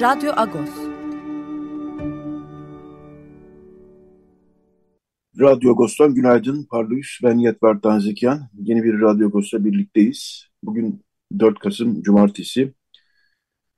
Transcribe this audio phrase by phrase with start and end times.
[0.00, 0.70] Radyo Agos.
[5.40, 6.66] Radyo Agos'tan günaydın.
[6.70, 7.18] Parlıyız.
[7.22, 8.48] Ben Yetver Tanzikyan.
[8.58, 10.46] Yeni bir Radyo Agos'ta birlikteyiz.
[10.62, 11.02] Bugün
[11.38, 12.72] 4 Kasım Cumartesi.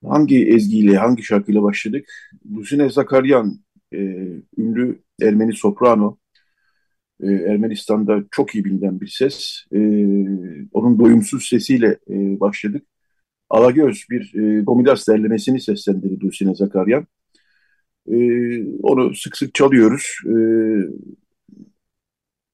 [0.05, 2.11] Hangi ezgiyle, hangi şarkıyla başladık?
[2.57, 3.61] Lusine Zakaryan,
[3.93, 3.99] e,
[4.59, 6.19] ünlü Ermeni soprano.
[7.21, 9.65] E, Ermenistan'da çok iyi bilinen bir ses.
[9.73, 9.79] E,
[10.73, 12.87] onun doyumsuz sesiyle e, başladık.
[13.51, 17.07] Alagöz bir e, Gomidas derlemesini seslendirdi Dulcine Zakaryan.
[18.13, 18.17] E,
[18.83, 20.19] onu sık sık çalıyoruz.
[20.27, 20.35] E,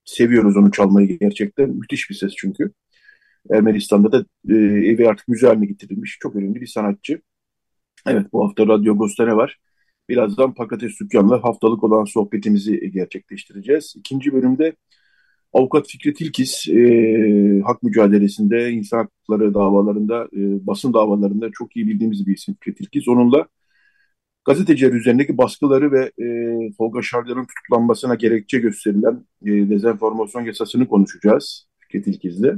[0.04, 1.70] seviyoruz onu çalmayı gerçekten.
[1.70, 2.72] Müthiş bir ses çünkü.
[3.50, 6.18] Ermenistan'da da e, evi artık müze haline getirilmiş.
[6.20, 7.20] Çok önemli bir sanatçı.
[8.06, 9.58] Evet bu hafta Radyo Agos'ta ne var?
[10.08, 13.94] Birazdan Pakates Dükkan'la haftalık olan sohbetimizi gerçekleştireceğiz.
[13.96, 14.76] İkinci bölümde
[15.54, 22.26] Avukat Fikret İlkiz e, hak mücadelesinde, insan hakları davalarında, e, basın davalarında çok iyi bildiğimiz
[22.26, 23.08] bir isim Fikret İlkiz.
[23.08, 23.48] Onunla
[24.44, 26.26] gazeteciler üzerindeki baskıları ve e,
[26.78, 32.54] Tolga Şarlar'ın tutuklanmasına gerekçe gösterilen e, dezenformasyon yasasını konuşacağız Fikret İlkiz'le.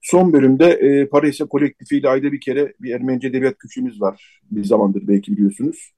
[0.00, 4.40] Son bölümde e, Paris'e kolektifiyle ayda bir kere bir Ermenice edebiyat küçüğümüz var.
[4.50, 5.92] Bir zamandır belki biliyorsunuz.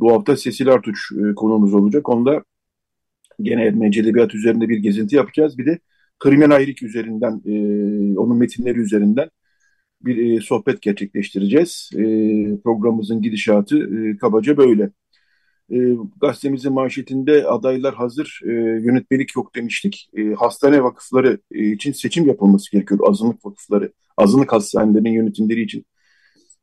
[0.00, 2.08] Bu hafta Sesil Artuç e, konuğumuz olacak.
[2.08, 2.44] Onda
[3.42, 5.58] gene Ermenice edebiyat üzerinde bir gezinti yapacağız.
[5.58, 5.78] Bir de
[6.18, 9.30] Krimen Ayrik üzerinden, e, onun metinleri üzerinden
[10.02, 11.90] bir e, sohbet gerçekleştireceğiz.
[11.94, 12.02] E,
[12.64, 14.90] programımızın gidişatı e, kabaca böyle.
[15.72, 15.76] E,
[16.20, 18.50] gazetemizin manşetinde adaylar hazır, e,
[18.84, 20.10] yönetmelik yok demiştik.
[20.16, 23.00] E, hastane vakıfları e, için seçim yapılması gerekiyor.
[23.08, 25.86] Azınlık vakıfları, azınlık hastanelerinin yönetimleri için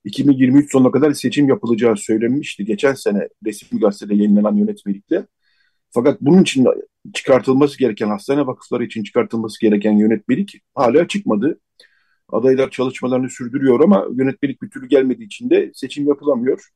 [0.05, 2.65] 2023 sonuna kadar seçim yapılacağı söylenmişti.
[2.65, 5.27] Geçen sene resmi gazetede yayınlanan yönetmelikte.
[5.91, 6.67] Fakat bunun için
[7.13, 11.59] çıkartılması gereken, hastane vakıfları için çıkartılması gereken yönetmelik hala çıkmadı.
[12.29, 16.69] Adaylar çalışmalarını sürdürüyor ama yönetmelik bir türlü gelmediği için de seçim yapılamıyor.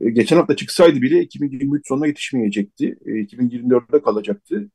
[0.00, 2.98] E, geçen hafta çıksaydı bile 2023 sonuna yetişmeyecekti.
[3.06, 4.70] E, 2024'de kalacaktı.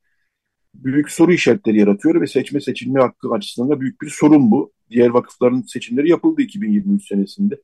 [0.75, 4.73] Büyük soru işaretleri yaratıyor ve seçme seçilme hakkı açısından da büyük bir sorun bu.
[4.89, 7.61] Diğer vakıfların seçimleri yapıldı 2023 senesinde.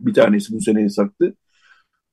[0.00, 1.36] Bir tanesi bu sene yasaktı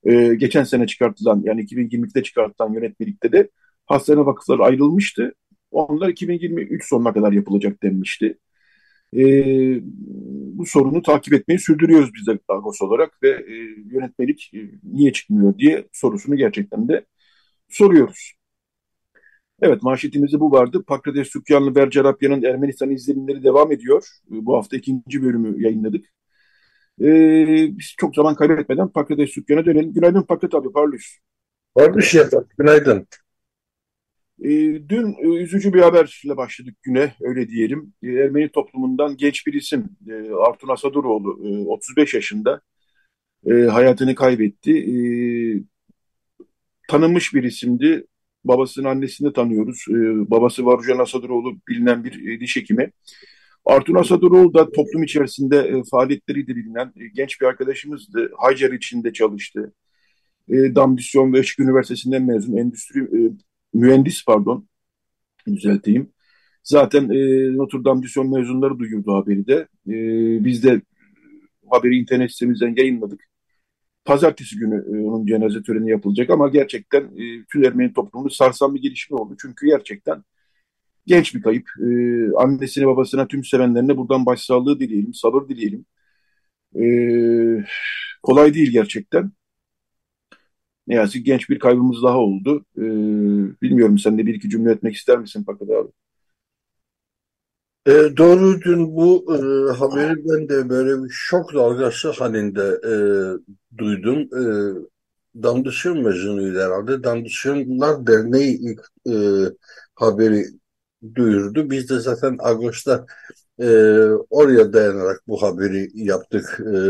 [0.04, 3.50] e, geçen sene çıkartılan yani 2022'de çıkartılan yönetmelikte de
[3.86, 5.34] hastane vakıfları ayrılmıştı.
[5.70, 8.38] Onlar 2023 sonuna kadar yapılacak denmişti.
[9.16, 9.22] E,
[10.58, 13.54] bu sorunu takip etmeyi sürdürüyoruz biz de Agos olarak ve e,
[13.92, 17.06] yönetmelik e, niye çıkmıyor diye sorusunu gerçekten de
[17.68, 18.32] soruyoruz.
[19.62, 20.84] Evet manşetimizde bu vardı.
[20.86, 24.06] Pakrades Sükyanlı Bercerapya'nın Ermenistan izlenimleri devam ediyor.
[24.28, 26.06] Bu hafta ikinci bölümü yayınladık.
[27.00, 29.92] Ee, biz çok zaman kaybetmeden Pakrates Dükkan'a dönelim.
[29.92, 31.18] Günaydın Pakrat abi, parlıyız.
[31.74, 33.06] Parlıyız yatak, günaydın.
[34.44, 34.48] Ee,
[34.88, 37.92] dün e, üzücü bir haberle başladık güne, öyle diyelim.
[38.02, 42.60] Ee, Ermeni toplumundan genç bir isim, e, Artun Asaduroğlu, e, 35 yaşında
[43.46, 44.72] e, hayatını kaybetti.
[44.78, 44.96] E,
[46.88, 48.06] tanınmış bir isimdi.
[48.44, 49.84] Babasının annesini tanıyoruz.
[49.90, 52.92] E, babası Varujan Asaduroğlu bilinen bir e, diş hekimi.
[53.64, 58.30] Artun Asaduroğlu da toplum içerisinde e, faaliyetleriyle bilinen e, genç bir arkadaşımızdı.
[58.38, 59.72] Haycar içinde çalıştı.
[60.48, 62.56] E, Damdisyon ve Işık Üniversitesi'nden mezun.
[62.56, 63.32] Endüstri e,
[63.74, 64.68] mühendis pardon
[65.46, 66.12] düzelteyim.
[66.62, 69.68] Zaten e, Notre Dame Disyon mezunları duyurdu haberi de.
[69.88, 69.94] E,
[70.44, 70.82] biz de
[71.70, 73.24] haberi internet sitemizden yayınladık.
[74.04, 78.82] Pazartesi günü e, onun cenaze töreni yapılacak ama gerçekten e, tüm Ermeni toplumunu sarsan bir
[78.82, 79.36] gelişme oldu.
[79.42, 80.24] Çünkü gerçekten
[81.06, 81.68] genç bir kayıp.
[81.80, 85.86] Ee, annesine babasına tüm sevenlerine buradan başsağlığı dileyelim, sabır dileyelim.
[86.76, 87.64] Ee,
[88.22, 89.32] kolay değil gerçekten.
[90.86, 92.64] Ne yazık genç bir kaybımız daha oldu.
[92.78, 92.82] Ee,
[93.62, 95.88] bilmiyorum sen de bir iki cümle etmek ister misin Fakat abi?
[97.86, 99.38] E, doğru dün bu e,
[99.78, 102.94] haberi ben de böyle bir şok dalgası halinde e,
[103.78, 104.18] duydum.
[104.18, 104.42] E,
[105.42, 107.04] Damdışın mezunuydu herhalde.
[107.04, 109.14] Damdışınlar Derneği ilk e,
[109.94, 110.44] haberi
[111.14, 111.70] duyurdu.
[111.70, 113.06] Biz de zaten Ağustos'ta
[113.60, 113.66] e,
[114.30, 116.80] oraya dayanarak bu haberi yaptık e,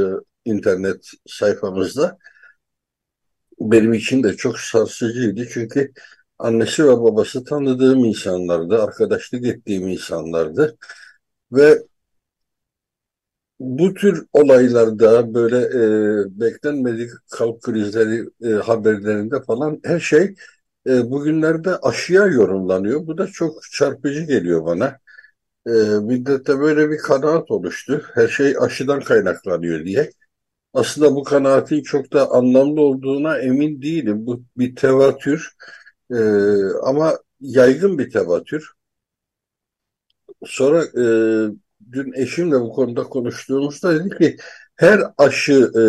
[0.50, 2.18] internet sayfamızda.
[3.60, 5.92] Benim için de çok sarsıcıydı çünkü
[6.38, 10.76] annesi ve babası tanıdığım insanlardı, arkadaşlık ettiğim insanlardı
[11.52, 11.78] ve
[13.60, 20.34] bu tür olaylarda böyle e, beklenmedik kalp krizleri e, haberlerinde falan her şey
[20.90, 23.06] e, bugünlerde aşıya yorumlanıyor.
[23.06, 24.98] Bu da çok çarpıcı geliyor bana.
[25.66, 25.70] E,
[26.02, 28.02] millette böyle bir kanaat oluştu.
[28.14, 30.10] Her şey aşıdan kaynaklanıyor diye.
[30.74, 34.26] Aslında bu kanaatin çok da anlamlı olduğuna emin değilim.
[34.26, 35.50] Bu bir tevatür
[36.10, 36.16] e,
[36.84, 38.72] ama yaygın bir tevatür.
[40.44, 41.04] Sonra e,
[41.92, 44.36] dün eşimle bu konuda konuştuğumuzda dedi ki
[44.76, 45.82] her aşı e,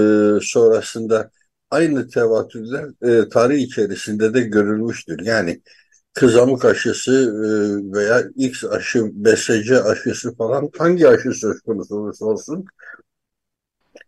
[0.45, 1.31] sonrasında
[1.71, 5.25] aynı tevatürler e, tarih içerisinde de görülmüştür.
[5.25, 5.61] Yani
[6.13, 7.49] kızamık aşısı e,
[7.97, 12.65] veya X aşı, BCG aşısı falan hangi aşı söz konusu olursa olsun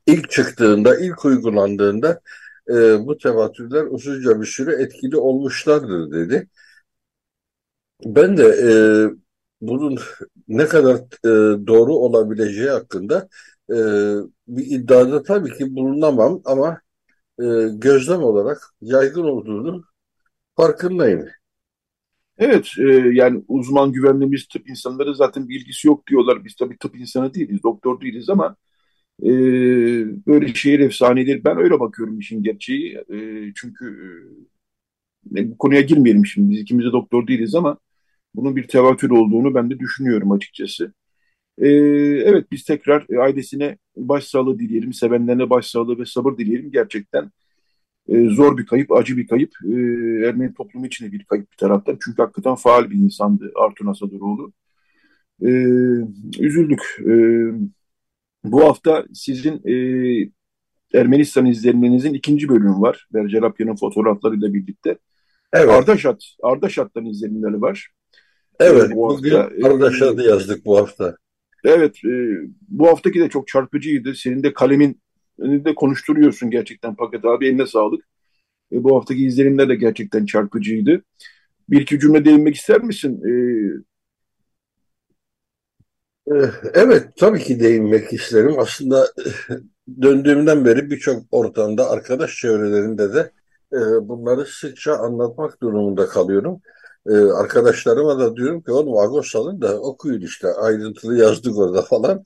[0.08, 2.22] ilk çıktığında, ilk uygulandığında
[2.70, 2.74] e,
[3.08, 6.50] bu tevatürler uzunca bir süre etkili olmuşlardır dedi.
[8.06, 8.72] Ben de e,
[9.62, 10.00] bunun
[10.48, 10.96] ne kadar
[11.26, 11.30] e,
[11.68, 13.30] doğru olabileceği hakkında
[13.70, 13.76] e,
[14.48, 16.82] bir iddiada tabii ki bulunamam ama
[17.40, 19.84] e, gözlem olarak yaygın olduğunu
[20.58, 21.28] farkındayım.
[22.38, 22.84] Evet, e,
[23.14, 26.46] yani uzman güvenliğimiz tıp insanları zaten bilgisi yok diyorlar.
[26.46, 28.56] Biz tabii tıp insanı değiliz, doktor değiliz ama
[29.24, 29.28] e,
[30.28, 32.96] böyle şehir efsaneleri ben öyle bakıyorum işin gerçeği.
[32.98, 33.18] E,
[33.56, 33.86] çünkü
[35.36, 36.52] e, bu konuya girmeyelim şimdi.
[36.52, 37.78] Biz ikimiz de doktor değiliz ama
[38.36, 40.94] bunun bir tevatür olduğunu ben de düşünüyorum açıkçası.
[41.58, 41.68] E,
[42.26, 46.72] evet biz tekrar ailesine başsağlığı dileyelim, sevenlerine başsağlığı ve sabır dileyelim.
[46.72, 47.32] Gerçekten
[48.08, 49.52] e, zor bir kayıp, acı bir kayıp.
[49.66, 49.74] E,
[50.28, 51.98] Ermeni toplumu için de bir kayıp bir taraftan.
[52.06, 54.54] Çünkü hakikaten faal bir insandı Artun Asaduroğlu.
[55.42, 55.50] E,
[56.40, 56.82] üzüldük.
[57.00, 57.14] E,
[58.44, 59.76] bu hafta sizin e,
[60.94, 63.08] Ermenistan izlenmenizin ikinci bölümü var.
[63.14, 64.98] Bercerapya'nın fotoğraflarıyla birlikte.
[65.54, 65.70] Evet.
[65.70, 67.90] Ardaşat, Ardaşat'tan izlenimleri var.
[68.60, 71.18] Evet, e, bu bugün hafta, Ardaşat'ı e, yazdık bu hafta.
[71.64, 72.10] Evet, e,
[72.70, 74.16] bu haftaki de çok çarpıcıydı.
[74.16, 75.02] Senin de kalemin
[75.40, 77.48] de konuşturuyorsun gerçekten Paket abi.
[77.48, 78.06] Eline sağlık.
[78.74, 81.04] E, bu haftaki izlenimler de gerçekten çarpıcıydı.
[81.70, 83.22] Bir iki cümle değinmek ister misin?
[83.30, 83.34] E,
[86.28, 88.60] Eh, evet, tabii ki değinmek isterim.
[88.60, 89.08] Aslında
[90.02, 93.32] döndüğümden beri birçok ortamda, arkadaş çevrelerinde de
[93.74, 93.78] e,
[94.10, 96.62] bunları sıkça anlatmak durumunda kalıyorum.
[97.10, 102.24] E, arkadaşlarıma da diyorum ki oğlum Agos alın da okuyun işte ayrıntılı yazdık orada falan.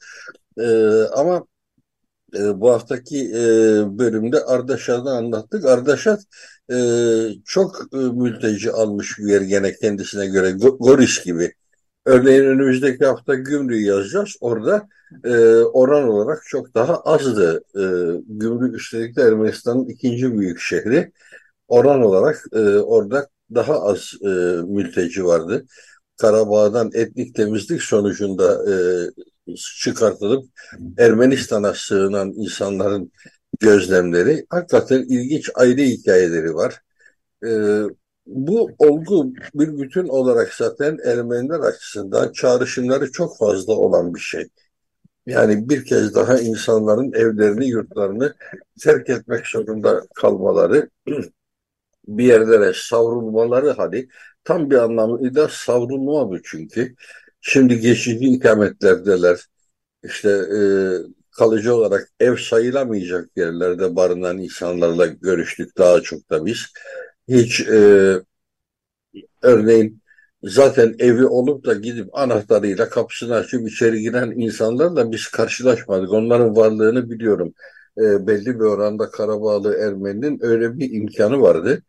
[0.59, 0.67] E,
[1.15, 1.45] ama
[2.35, 3.39] e, bu haftaki e,
[3.99, 5.65] bölümde Ardaşat'ı anlattık.
[5.65, 6.21] Ardaşat
[6.71, 6.75] e,
[7.45, 11.53] çok e, mülteci almış bir yer gene kendisine göre Goris gibi.
[12.05, 14.35] Örneğin önümüzdeki hafta gümrüğü yazacağız.
[14.41, 14.87] Orada
[15.23, 17.63] e, oran olarak çok daha azdı.
[17.75, 17.81] E,
[18.27, 21.11] gümrük üstelik de Ermenistan'ın ikinci büyük şehri.
[21.67, 24.27] Oran olarak e, orada daha az e,
[24.67, 25.65] mülteci vardı.
[26.17, 28.75] Karabağ'dan etnik temizlik sonucunda e,
[29.81, 30.45] çıkartılıp
[30.97, 33.11] Ermenistan'a sığınan insanların
[33.59, 36.81] gözlemleri hakikaten ilginç ayrı hikayeleri var.
[37.45, 37.49] E,
[38.25, 44.47] bu olgu bir bütün olarak zaten Ermeniler açısından çağrışımları çok fazla olan bir şey.
[45.25, 48.33] Yani bir kez daha insanların evlerini, yurtlarını
[48.83, 50.89] terk etmek zorunda kalmaları,
[52.07, 54.07] bir yerlere savrulmaları hani
[54.43, 56.95] tam bir anlamıyla savrulma bu çünkü.
[57.41, 59.39] Şimdi geçici ikametlerdeler.
[60.03, 60.59] İşte e,
[61.31, 66.65] kalıcı olarak ev sayılamayacak yerlerde barınan insanlarla görüştük daha çok da biz
[67.27, 68.13] hiç e,
[69.41, 70.01] örneğin
[70.43, 76.13] zaten evi olup da gidip anahtarıyla kapısını açıp içeri giren insanlarla biz karşılaşmadık.
[76.13, 77.53] Onların varlığını biliyorum.
[77.97, 81.83] E, belli bir oranda Karabağlı Ermeni'nin öyle bir imkanı vardı.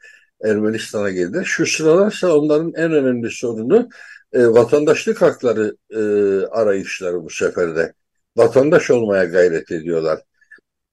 [0.44, 1.42] Ermenistan'a geldi.
[1.44, 3.88] Şu sıralarsa onların en önemli sorunu
[4.32, 6.00] e, vatandaşlık hakları e,
[6.46, 7.92] arayışları bu seferde.
[8.36, 10.20] Vatandaş olmaya gayret ediyorlar.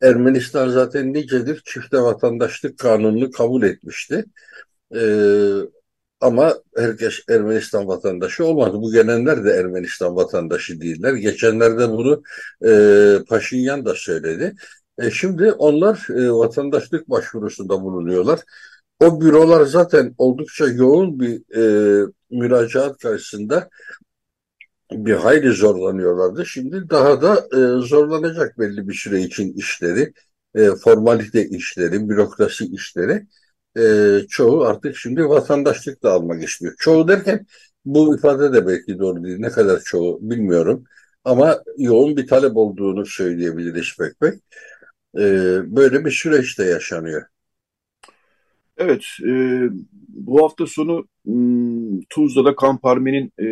[0.02, 4.26] Ermenistan zaten nicedir çifte vatandaşlık kanununu kabul etmişti.
[4.96, 5.52] Ee,
[6.22, 8.78] ama herkes Ermenistan vatandaşı olmadı.
[8.82, 11.14] Bu gelenler de Ermenistan vatandaşı değiller.
[11.14, 12.24] Geçenlerde bunu
[12.66, 12.70] e,
[13.30, 14.56] Paşinyan da söyledi.
[15.00, 18.40] E, şimdi onlar e, vatandaşlık başvurusunda bulunuyorlar.
[19.00, 23.70] O bürolar zaten oldukça yoğun bir e, müracaat karşısında
[24.92, 26.46] bir hayli zorlanıyorlardı.
[26.46, 30.14] Şimdi daha da e, zorlanacak belli bir süre için işleri,
[30.56, 33.28] e, formalite işleri, bürokrasi işleri.
[33.78, 36.74] E, çoğu artık şimdi vatandaşlık da almak istiyor.
[36.80, 37.46] Çoğu derken
[37.86, 39.40] bu ifade de belki doğru değil.
[39.40, 40.84] Ne kadar çoğu bilmiyorum.
[41.24, 44.34] Ama yoğun bir talep olduğunu söyleyebiliriz pek pek.
[45.16, 45.22] E,
[45.76, 47.26] böyle bir süreç de yaşanıyor.
[48.78, 49.62] Evet, e,
[50.10, 53.48] bu hafta sonu hmm, Tuzla'da Kamparme'nin e,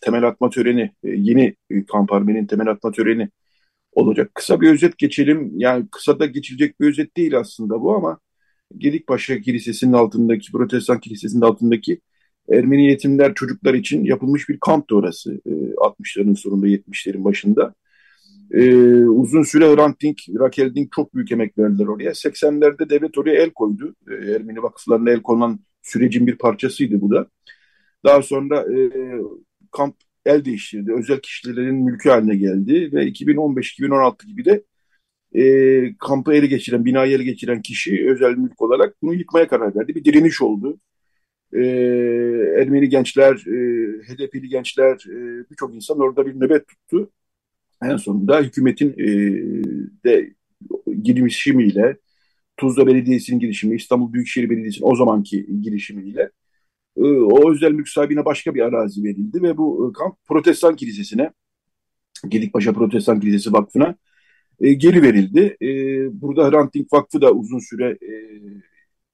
[0.00, 2.10] temel atma töreni, e, yeni e, kamp
[2.48, 3.28] temel atma töreni
[3.92, 4.30] olacak.
[4.34, 5.52] Kısa bir özet geçelim.
[5.56, 8.18] Yani kısa da geçilecek bir özet değil aslında bu ama
[8.78, 12.00] Gedikpaşa Kilisesi'nin altındaki, Protestan Kilisesi'nin altındaki
[12.50, 15.40] Ermeni yetimler çocuklar için yapılmış bir kamptı orası.
[15.76, 17.74] 60'ların sonunda 70'lerin başında.
[18.50, 22.14] Ee, uzun süre Hrant Dink, Raquel Dink çok büyük emek verdiler oraya.
[22.14, 23.94] 80'lerde devlet oraya el koydu.
[24.10, 27.26] Ee, Ermeni vakıflarına el konulan sürecin bir parçasıydı bu da.
[28.04, 28.90] Daha sonra e,
[29.70, 30.92] kamp el değiştirdi.
[30.92, 34.64] Özel kişilerin mülkü haline geldi ve 2015-2016 gibi de
[35.34, 39.94] e, kampı ele geçiren, binayı ele geçiren kişi özel mülk olarak bunu yıkmaya karar verdi.
[39.94, 40.80] Bir direniş oldu.
[41.52, 41.60] E,
[42.60, 43.52] Ermeni gençler, e,
[44.02, 47.10] HDP'li gençler, e, birçok insan orada bir nöbet tuttu.
[47.82, 49.06] En sonunda hükümetin e,
[50.04, 50.34] de
[51.02, 51.96] girişimiyle,
[52.56, 56.30] Tuzla Belediyesi'nin girişimi, İstanbul Büyükşehir Belediyesi'nin o zamanki girişimiyle
[56.96, 61.30] e, o özel mülk sahibine başka bir arazi verildi ve bu e, kamp Protestan Kilisesi'ne,
[62.28, 63.96] Gedikpaşa Protestan Kilisesi Vakfı'na
[64.60, 65.56] e, geri verildi.
[65.62, 65.68] E,
[66.22, 68.12] burada Hrant Dink Vakfı da uzun süre e,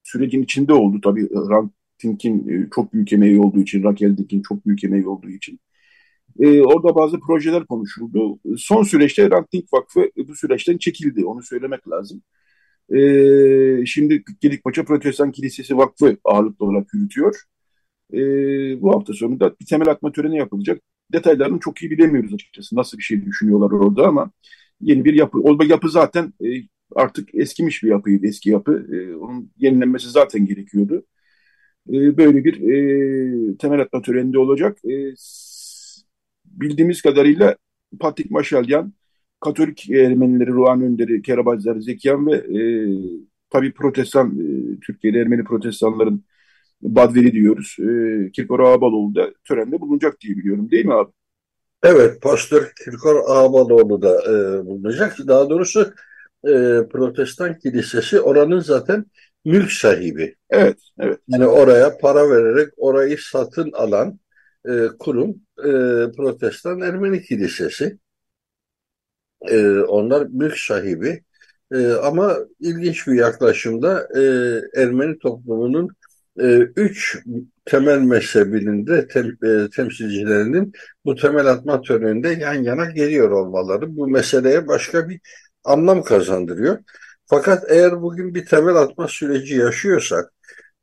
[0.02, 1.00] sürecin içinde oldu.
[1.04, 1.72] Tabii Hrant
[2.04, 5.60] Dink'in e, çok büyük emeği olduğu için, Raquel Dink'in çok büyük emeği olduğu için.
[6.40, 8.38] Orada bazı projeler konuşuldu.
[8.56, 11.24] Son süreçte Hrant Dink Vakfı bu süreçten çekildi.
[11.24, 12.22] Onu söylemek lazım.
[12.94, 17.42] E, şimdi Gedikpaşa Protestan Kilisesi Vakfı ağırlıklı olarak yürütüyor.
[18.14, 18.18] E,
[18.82, 20.80] bu hafta sonu da bir temel atma töreni yapılacak.
[21.12, 22.76] Detaylarını çok iyi bilemiyoruz açıkçası.
[22.76, 24.30] Nasıl bir şey düşünüyorlar orada ama
[24.80, 25.38] yeni bir yapı.
[25.40, 26.48] O yapı zaten e,
[26.96, 28.86] artık eskimiş bir yapıydı, eski yapı.
[28.92, 31.06] E, onun yenilenmesi zaten gerekiyordu.
[31.88, 32.54] E, böyle bir
[33.54, 34.78] e, temel atma töreninde olacak.
[34.84, 35.16] E,
[36.60, 37.56] bildiğimiz kadarıyla
[38.00, 38.92] Patrik Maşalyan,
[39.40, 42.60] Katolik Ermenileri, Ruhan Önderi, Kerabazlar, Zekyan ve e,
[43.50, 46.24] tabii Protestan, e, Türkiye'de Ermeni Protestanların
[46.82, 47.76] Badveli diyoruz.
[47.78, 51.10] E, Kirkor Ağabaloğlu da törende bulunacak diye biliyorum değil mi abi?
[51.82, 55.16] Evet, Pastör Kirkor Ağabaloğlu da e, bulunacak.
[55.28, 55.80] Daha doğrusu
[56.44, 56.52] e,
[56.92, 59.04] Protestan Kilisesi oranın zaten
[59.44, 60.34] mülk sahibi.
[60.50, 61.18] Evet, evet.
[61.28, 64.18] Yani oraya para vererek orayı satın alan
[64.68, 65.70] e, kurum e,
[66.16, 67.98] Protestan Ermeni Kilisesi.
[69.50, 71.24] E, onlar mülk sahibi.
[71.72, 74.20] E, ama ilginç bir yaklaşımda e,
[74.82, 75.88] Ermeni toplumunun
[76.40, 76.44] e,
[76.76, 77.18] üç
[77.64, 80.72] temel mezhebinin de tem, e, temsilcilerinin
[81.04, 85.20] bu temel atma töreninde yan yana geliyor olmaları bu meseleye başka bir
[85.64, 86.78] anlam kazandırıyor.
[87.26, 90.32] Fakat eğer bugün bir temel atma süreci yaşıyorsak,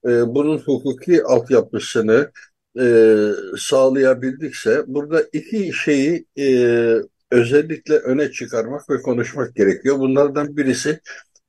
[0.05, 2.31] e, bunun hukuki altyapısını
[2.79, 2.85] e,
[3.57, 6.45] sağlayabildikse, burada iki şeyi e,
[7.31, 9.99] özellikle öne çıkarmak ve konuşmak gerekiyor.
[9.99, 10.99] Bunlardan birisi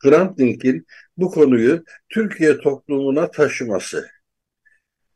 [0.02, 4.06] Hrant Dink'in bu konuyu Türkiye toplumuna taşıması.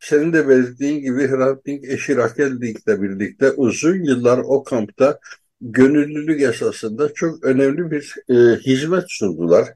[0.01, 5.19] Senin de belirttiğin gibi Hrant eşi Raquel Dink'le birlikte uzun yıllar o kampta
[5.61, 9.69] gönüllülük esasında çok önemli bir e, hizmet sundular.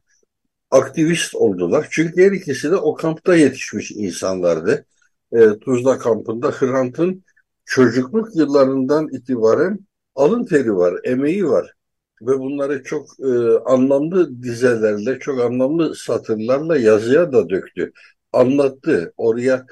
[0.71, 1.87] Aktivist oldular.
[1.91, 4.87] Çünkü her ikisi de o kampta yetişmiş insanlardı.
[5.33, 7.25] E, Tuzla kampında Hrant'ın
[7.65, 9.79] çocukluk yıllarından itibaren
[10.15, 11.75] alın teri var, emeği var
[12.23, 17.93] ve bunları çok e, anlamlı dizelerle, çok anlamlı satırlarla yazıya da döktü.
[18.33, 19.15] Anlattı.
[19.17, 19.67] Oraya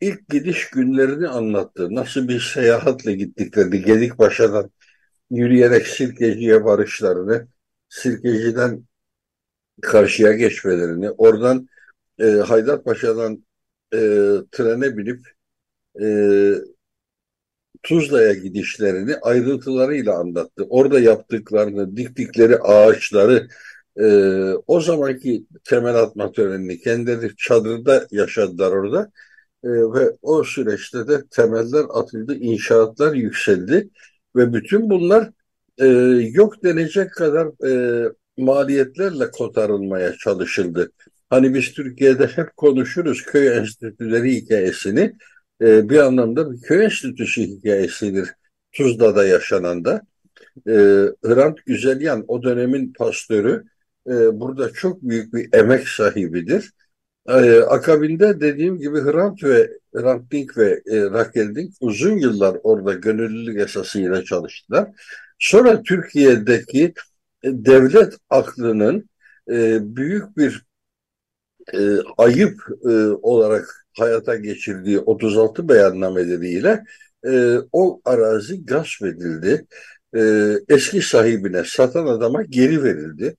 [0.00, 1.94] ilk gidiş günlerini anlattı.
[1.94, 4.70] Nasıl bir seyahatle gittiklerini, Gedikpaşa'dan
[5.30, 7.48] yürüyerek Sirkeci'ye varışlarını,
[7.88, 8.84] Sirkeci'den
[9.82, 11.68] karşıya geçmelerini, oradan
[12.18, 13.45] e, Haydarpaşa'dan
[13.96, 14.00] e,
[14.52, 15.26] trene binip
[16.02, 16.06] e,
[17.82, 20.64] Tuzla'ya gidişlerini ayrıntılarıyla anlattı.
[20.68, 23.48] Orada yaptıklarını, diktikleri ağaçları,
[24.00, 24.06] e,
[24.66, 29.12] o zamanki temel atma törenini kendileri çadırda yaşadılar orada.
[29.64, 33.90] E, ve o süreçte de temeller atıldı, inşaatlar yükseldi
[34.36, 35.30] ve bütün bunlar
[35.78, 35.86] e,
[36.32, 40.92] yok denecek kadar e, maliyetlerle kotarılmaya çalışıldı.
[41.30, 45.12] Hani biz Türkiye'de hep konuşuruz köy enstitüleri hikayesini
[45.60, 48.28] e, bir anlamda bir köy enstitüsü hikayesidir
[48.72, 50.02] Tuzla'da yaşanan da.
[50.66, 50.72] E,
[51.24, 53.64] Hrant Güzelyan o dönemin pastörü
[54.06, 56.72] e, burada çok büyük bir emek sahibidir.
[57.28, 62.92] E, akabinde dediğim gibi Hrant ve Hrant Dink ve e, Raquel Dink uzun yıllar orada
[62.92, 64.88] gönüllülük esasıyla çalıştılar.
[65.38, 66.94] Sonra Türkiye'deki
[67.44, 69.08] devlet aklının
[69.50, 70.66] e, büyük bir
[71.74, 71.78] e,
[72.18, 72.88] ayıp e,
[73.22, 76.84] olarak hayata geçirdiği 36 beyannameleriyle
[77.26, 79.66] e, o arazi gasp edildi.
[80.16, 83.36] E, eski sahibine satan adama geri verildi.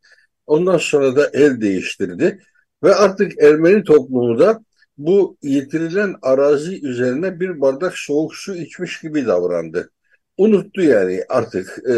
[0.48, 2.40] Ondan sonra da el değiştirdi
[2.84, 4.60] ve artık Ermeni toplumu da
[4.98, 9.92] bu yitirilen arazi üzerine bir bardak soğuk su içmiş gibi davrandı.
[10.38, 11.94] unuttu yani artık e,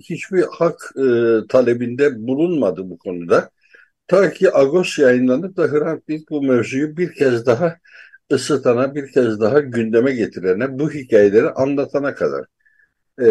[0.00, 1.02] hiçbir hak e,
[1.48, 3.50] talebinde bulunmadı bu konuda.
[4.08, 7.78] Ta ki Agos yayınlanıp da Hrant Dink bu mevzuyu bir kez daha
[8.32, 12.46] ısıtana, bir kez daha gündeme getirene, bu hikayeleri anlatana kadar.
[13.20, 13.28] E,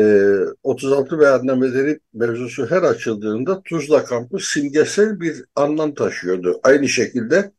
[0.64, 6.60] 36 beyannameleri mevzusu her açıldığında Tuzla kampı simgesel bir anlam taşıyordu.
[6.64, 7.52] Aynı şekilde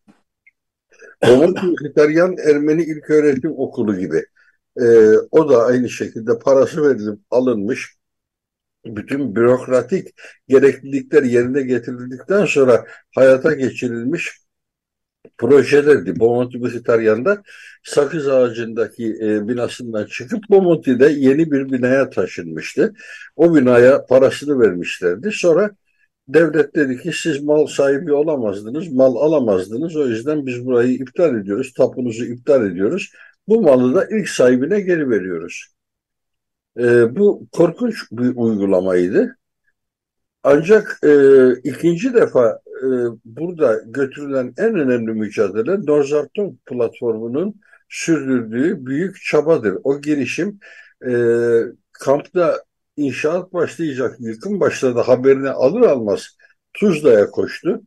[1.24, 4.24] Vejetaryen Ermeni İlköğretim Okulu gibi.
[4.80, 4.86] E,
[5.30, 7.97] o da aynı şekilde parası verilip alınmış
[8.84, 10.08] bütün bürokratik
[10.48, 14.38] gereklilikler yerine getirildikten sonra hayata geçirilmiş
[15.38, 16.20] projelerdi.
[16.20, 17.38] Bomonti Vejetaryen'de
[17.84, 22.94] sakız ağacındaki e, binasından çıkıp Bomonti'de yeni bir binaya taşınmıştı.
[23.36, 25.30] O binaya parasını vermişlerdi.
[25.32, 25.70] Sonra
[26.28, 29.96] devlet dedi ki siz mal sahibi olamazdınız, mal alamazdınız.
[29.96, 33.12] O yüzden biz burayı iptal ediyoruz, tapunuzu iptal ediyoruz.
[33.48, 35.77] Bu malı da ilk sahibine geri veriyoruz.
[36.78, 39.38] E, bu korkunç bir uygulamaydı.
[40.42, 42.86] Ancak e, ikinci defa e,
[43.24, 49.78] burada götürülen en önemli mücadele Norzarton platformunun sürdürdüğü büyük çabadır.
[49.84, 50.60] O girişim
[51.06, 51.12] e,
[51.92, 52.64] kampta
[52.96, 56.36] inşaat başlayacak, yıkım başladı haberini alır almaz
[56.72, 57.82] Tuzla'ya koştu.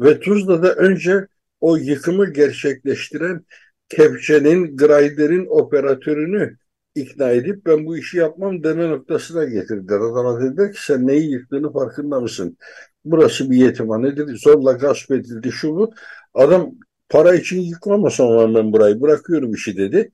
[0.00, 1.26] Ve Tuzla'da önce
[1.60, 3.44] o yıkımı gerçekleştiren
[3.88, 6.56] Kepçe'nin, Grayder'in operatörünü
[6.94, 10.00] ikna edip ben bu işi yapmam deme noktasına getirdiler.
[10.00, 12.58] Adama dediler ki sen neyi yıktığını farkında mısın?
[13.04, 14.36] Burası bir yetimhanedir.
[14.36, 15.92] Zorla gasp edildi şu bu.
[16.34, 16.74] Adam
[17.08, 20.12] para için yıkmamasa ben burayı bırakıyorum işi dedi.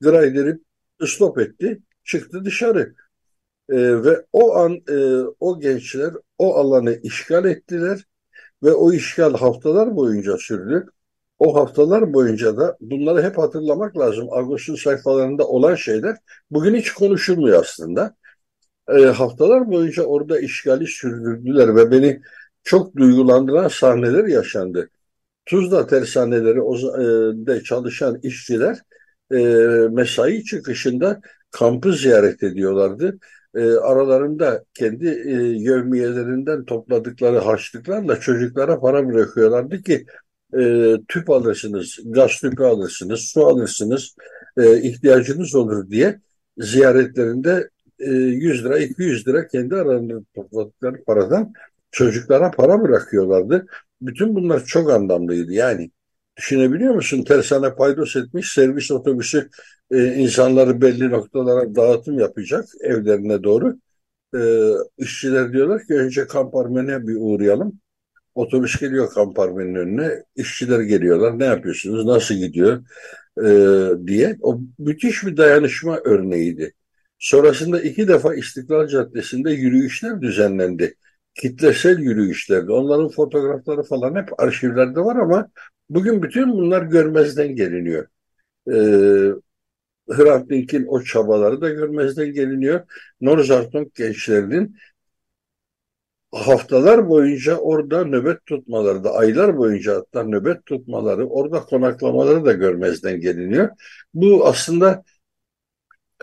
[0.00, 0.58] Grayder'i
[1.06, 1.82] stop etti.
[2.04, 2.94] Çıktı dışarı.
[3.68, 4.96] E, ve o an e,
[5.40, 8.04] o gençler o alanı işgal ettiler
[8.62, 10.86] ve o işgal haftalar boyunca sürdü.
[11.38, 14.28] O haftalar boyunca da bunları hep hatırlamak lazım.
[14.32, 16.16] Agos'un sayfalarında olan şeyler
[16.50, 18.14] bugün hiç konuşulmuyor aslında.
[18.88, 22.20] E, haftalar boyunca orada işgali sürdürdüler ve beni
[22.64, 24.90] çok duygulandıran sahneler yaşandı.
[25.46, 28.78] Tuzla tersaneleri e, de çalışan işçiler
[29.32, 29.36] e,
[29.90, 31.20] mesai çıkışında
[31.50, 33.18] kampı ziyaret ediyorlardı
[33.54, 40.06] e, aralarında kendi e, yevmiyelerinden topladıkları harçlıklarla çocuklara para bırakıyorlardı ki
[40.60, 44.14] e, tüp alırsınız, gaz tüpü alırsınız, su alırsınız,
[44.56, 46.20] e, ihtiyacınız olur diye
[46.58, 51.52] ziyaretlerinde e, 100 lira, 200 lira kendi aralarında topladıkları paradan
[51.90, 53.66] çocuklara para bırakıyorlardı.
[54.02, 55.52] Bütün bunlar çok anlamlıydı.
[55.52, 55.90] Yani
[56.36, 57.24] düşünebiliyor musun?
[57.24, 59.48] Tersane paydos etmiş servis otobüsü
[59.90, 63.78] e, insanları belli noktalara dağıtım yapacak evlerine doğru.
[64.36, 67.80] E, işçiler diyorlar ki önce kamparmene bir uğrayalım.
[68.34, 70.22] Otobüs geliyor kamparmenin önüne.
[70.36, 71.38] işçiler geliyorlar.
[71.38, 72.06] Ne yapıyorsunuz?
[72.06, 72.84] Nasıl gidiyor?
[73.44, 74.36] E, diye.
[74.42, 76.74] O müthiş bir dayanışma örneğiydi.
[77.18, 80.94] Sonrasında iki defa İstiklal Caddesi'nde yürüyüşler düzenlendi.
[81.34, 82.72] Kitlesel yürüyüşlerdi.
[82.72, 85.48] Onların fotoğrafları falan hep arşivlerde var ama
[85.90, 88.06] bugün bütün bunlar görmezden geliniyor.
[88.68, 89.32] Ee,
[90.10, 92.80] Hrant Dink'in o çabaları da görmezden geliniyor.
[93.20, 94.76] Norzarton gençlerinin
[96.34, 103.20] haftalar boyunca orada nöbet tutmaları da aylar boyunca hatta nöbet tutmaları orada konaklamaları da görmezden
[103.20, 103.68] geliniyor.
[104.14, 105.04] Bu aslında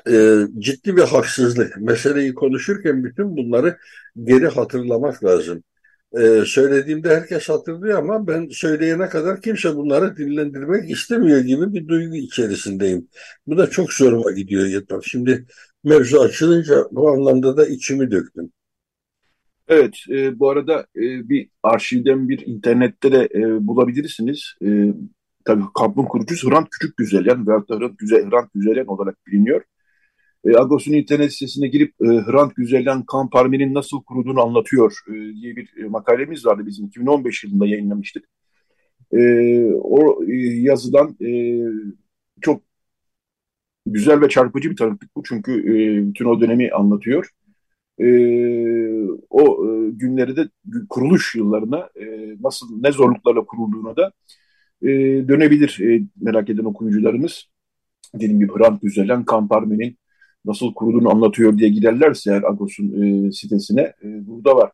[0.07, 1.77] e, ciddi bir haksızlık.
[1.77, 3.77] Meseleyi konuşurken bütün bunları
[4.23, 5.63] geri hatırlamak lazım
[6.19, 12.15] e, söylediğimde herkes hatırlıyor ama ben söyleyene kadar kimse bunları dinlendirmek istemiyor gibi bir duygu
[12.15, 13.07] içerisindeyim.
[13.47, 15.03] Bu da çok zoruma gidiyor Yetmem.
[15.03, 15.45] Şimdi
[15.83, 18.51] mevzu açılınca bu anlamda da içimi döktüm.
[19.71, 24.53] Evet, e, bu arada e, bir arşivden bir internette de e, bulabilirsiniz.
[24.65, 24.93] E,
[25.45, 29.61] tabii kampın kurucusu Hrant Küçük Güzelyan veyahut da Hrant, Güzel, Hrant Güzelyan olarak biliniyor.
[30.45, 35.55] E, Agos'un internet sitesine girip e, Hrant Güzel'den kamp arminin nasıl kurulduğunu anlatıyor e, diye
[35.55, 38.25] bir e, makalemiz vardı bizim 2015 yılında yayınlamıştık.
[39.13, 39.17] E,
[39.73, 41.31] o e, yazıdan e,
[42.41, 42.63] çok
[43.85, 47.29] güzel ve çarpıcı bir tanıklık bu çünkü e, bütün o dönemi anlatıyor.
[48.01, 48.07] E,
[49.29, 50.49] o e, günleri de
[50.89, 54.11] kuruluş yıllarına e, nasıl ne zorluklarla kurulduğuna da
[54.81, 54.87] e,
[55.27, 57.45] dönebilir e, merak eden okuyucularımız.
[58.15, 59.97] Dediğim gibi Hrant Güzel'den Kamp Armen'in
[60.45, 64.71] nasıl kurulduğunu anlatıyor diye giderlerse eğer Agos'un e, sitesine e, burada var.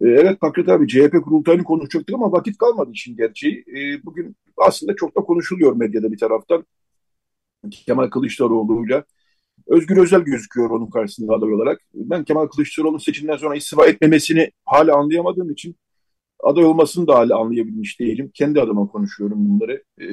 [0.00, 3.64] E, evet Pakrat abi CHP kurultayını konuşacaktık ama vakit kalmadı işin gerçeği.
[3.76, 6.64] E, bugün aslında çok da konuşuluyor medyada bir taraftan.
[7.70, 9.04] Kemal Kılıçdaroğlu'yla
[9.68, 11.80] Özgür Özel gözüküyor onun karşısında aday olarak.
[11.94, 15.76] Ben Kemal Kılıçdaroğlu'nun seçimden sonra istifa etmemesini hala anlayamadığım için
[16.40, 18.30] aday olmasını da hala anlayabilmiş değilim.
[18.34, 19.84] Kendi adıma konuşuyorum bunları.
[20.00, 20.06] E,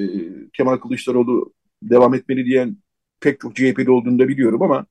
[0.52, 2.76] Kemal Kılıçdaroğlu devam etmeli diyen
[3.20, 4.86] pek çok CHP'li olduğunu da biliyorum ama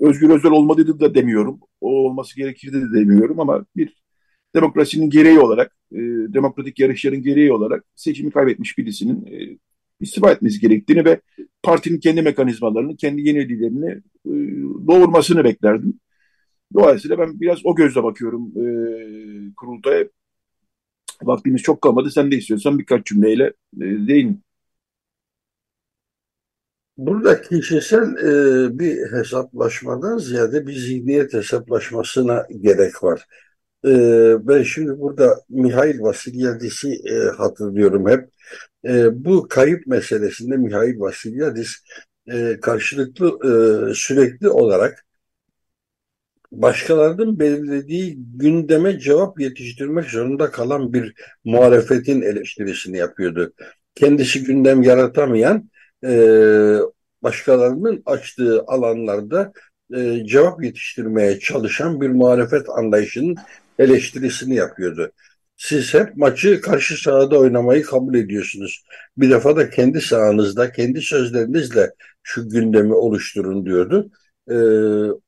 [0.00, 1.60] Özgür Özel olmadığı da demiyorum.
[1.80, 4.02] O olması gerekirdi de demiyorum ama bir
[4.54, 5.98] demokrasinin gereği olarak, e,
[6.34, 9.58] demokratik yarışların gereği olarak seçimi kaybetmiş birisinin e,
[10.00, 11.20] istifa etmesi gerektiğini ve
[11.62, 13.90] partinin kendi mekanizmalarını, kendi yenililerini
[14.26, 14.32] e,
[14.86, 16.00] doğurmasını beklerdim.
[16.74, 20.04] Dolayısıyla ben biraz o gözle bakıyorum e, kurultaya.
[21.22, 22.10] Vaktimiz çok kalmadı.
[22.10, 23.44] Sen de istiyorsan birkaç cümleyle
[23.76, 24.42] e, değin.
[26.96, 33.26] Burada kişisel e, bir hesaplaşmadan ziyade bir zihniyet hesaplaşmasına gerek var.
[33.84, 33.90] E,
[34.48, 38.28] ben şimdi burada Mihail Vasilyadis'i e, hatırlıyorum hep.
[38.84, 41.76] E, bu kayıp meselesinde Mihail Vasilyadis
[42.26, 43.50] e, karşılıklı e,
[43.94, 45.06] sürekli olarak
[46.52, 53.52] başkalarının belirlediği gündeme cevap yetiştirmek zorunda kalan bir muhalefetin eleştirisini yapıyordu.
[53.94, 55.70] Kendisi gündem yaratamayan
[56.04, 56.10] e,
[57.22, 59.52] başkalarının açtığı alanlarda
[59.96, 63.36] e, cevap yetiştirmeye çalışan bir muhalefet anlayışının
[63.78, 65.12] eleştirisini yapıyordu.
[65.56, 68.84] Siz hep maçı karşı sahada oynamayı kabul ediyorsunuz.
[69.16, 71.90] Bir defa da kendi sahanızda, kendi sözlerinizle
[72.22, 74.10] şu gündemi oluşturun diyordu.
[74.50, 74.54] Ee,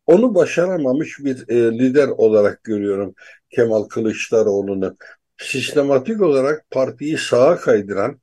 [0.06, 3.14] onu başaramamış bir e, lider olarak görüyorum
[3.50, 4.96] Kemal Kılıçdaroğlu'nu.
[5.38, 8.20] Sistematik olarak partiyi sağa kaydıran,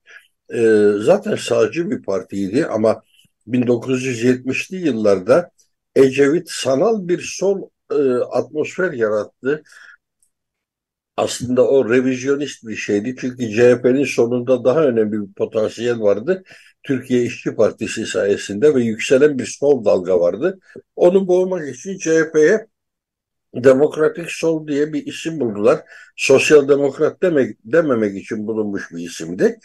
[0.54, 3.04] e, zaten sağcı bir partiydi ama
[3.48, 5.52] 1970'li yıllarda
[5.96, 9.64] Ecevit sanal bir sol e, atmosfer yarattı
[11.17, 13.15] aslında o revizyonist bir şeydi.
[13.19, 16.43] Çünkü CHP'nin sonunda daha önemli bir potansiyel vardı.
[16.84, 20.60] Türkiye İşçi Partisi sayesinde ve yükselen bir sol dalga vardı.
[20.95, 22.67] Onu boğmak için CHP'ye
[23.56, 25.82] Demokratik Sol diye bir isim buldular.
[26.15, 29.60] Sosyal Demokrat demek, dememek için bulunmuş bir isimdi.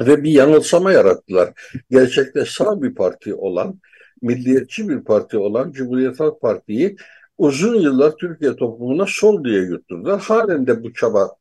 [0.00, 1.52] Ve bir yanılsama yarattılar.
[1.90, 3.80] Gerçekte sağ bir parti olan,
[4.22, 6.96] milliyetçi bir parti olan Cumhuriyet Halk Parti'yi
[7.40, 10.20] uzun yıllar Türkiye toplumuna sol diye yutturdular.
[10.20, 11.36] Halen de bu çaba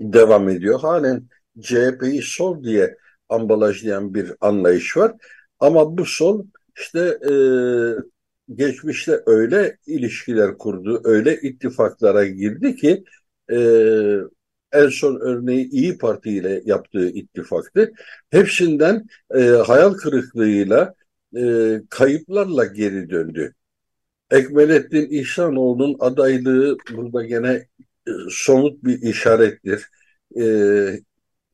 [0.00, 0.80] devam ediyor.
[0.80, 1.28] Halen
[1.60, 2.96] CHP'yi sol diye
[3.28, 5.12] ambalajlayan bir anlayış var.
[5.60, 6.46] Ama bu sol
[6.76, 7.34] işte e,
[8.54, 13.04] geçmişte öyle ilişkiler kurdu, öyle ittifaklara girdi ki
[13.52, 13.56] e,
[14.72, 17.92] en son örneği İyi Parti ile yaptığı ittifaktı.
[18.30, 20.94] Hepsinden e, hayal kırıklığıyla,
[21.36, 21.42] e,
[21.90, 23.54] kayıplarla geri döndü.
[24.32, 27.66] Ekmelettin İhsanoğlu'nun adaylığı burada gene
[28.08, 29.86] e, somut bir işarettir.
[30.40, 31.00] Ee,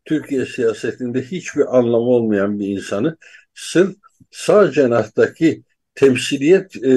[0.04, 3.16] Türkiye siyasetinde hiçbir anlamı olmayan bir insanı
[3.54, 3.96] sırf
[4.30, 5.62] sağ cenahtaki
[5.94, 6.92] temsiliyet e,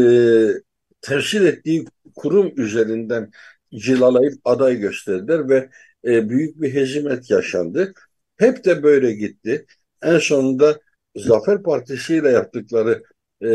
[1.02, 3.32] temsil ettiği kurum üzerinden
[3.74, 5.70] cilalayıp aday gösterdiler ve
[6.06, 7.94] e, büyük bir hezimet yaşandı.
[8.38, 9.66] Hep de böyle gitti.
[10.04, 10.80] En sonunda
[11.16, 13.04] Zafer Partisi ile yaptıkları
[13.42, 13.50] e,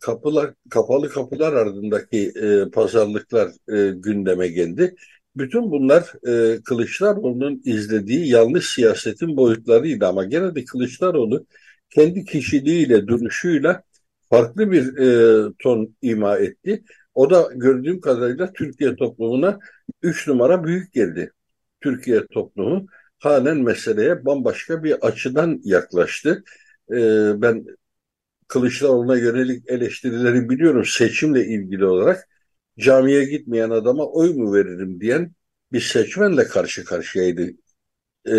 [0.00, 4.94] kapılar kapalı kapılar ardındaki e, pazarlıklar e, gündeme geldi.
[5.36, 11.46] Bütün bunlar e, Kılıçdaroğlu'nun izlediği yanlış siyasetin boyutlarıydı ama gene de Kılıçdaroğlu
[11.90, 13.82] kendi kişiliğiyle, duruşuyla
[14.30, 16.84] farklı bir e, ton ima etti.
[17.14, 19.58] O da gördüğüm kadarıyla Türkiye toplumuna
[20.02, 21.32] üç numara büyük geldi.
[21.80, 22.86] Türkiye toplumu
[23.18, 26.44] halen meseleye bambaşka bir açıdan yaklaştı.
[26.90, 26.96] E,
[27.42, 27.66] ben
[28.48, 32.28] Kılıçdaroğlu'na yönelik eleştirileri biliyorum seçimle ilgili olarak.
[32.78, 35.32] Camiye gitmeyen adama oy mu veririm diyen
[35.72, 37.50] bir seçmenle karşı karşıyaydı
[38.28, 38.34] e,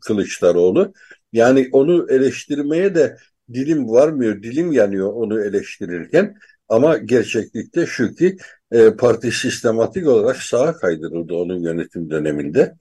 [0.00, 0.92] Kılıçdaroğlu.
[1.32, 3.16] Yani onu eleştirmeye de
[3.52, 6.36] dilim varmıyor, dilim yanıyor onu eleştirirken.
[6.68, 8.36] Ama gerçeklikte şu ki
[8.72, 12.74] e, parti sistematik olarak sağa kaydırıldı onun yönetim döneminde.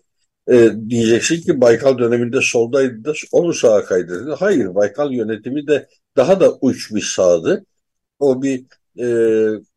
[0.52, 4.36] E, diyeceksin ki Baykal döneminde soldaydı da onu sağa kaydırdı.
[4.40, 7.66] Hayır, Baykal yönetimi de daha da uç bir sağdı.
[8.20, 8.66] O bir
[9.00, 9.08] e,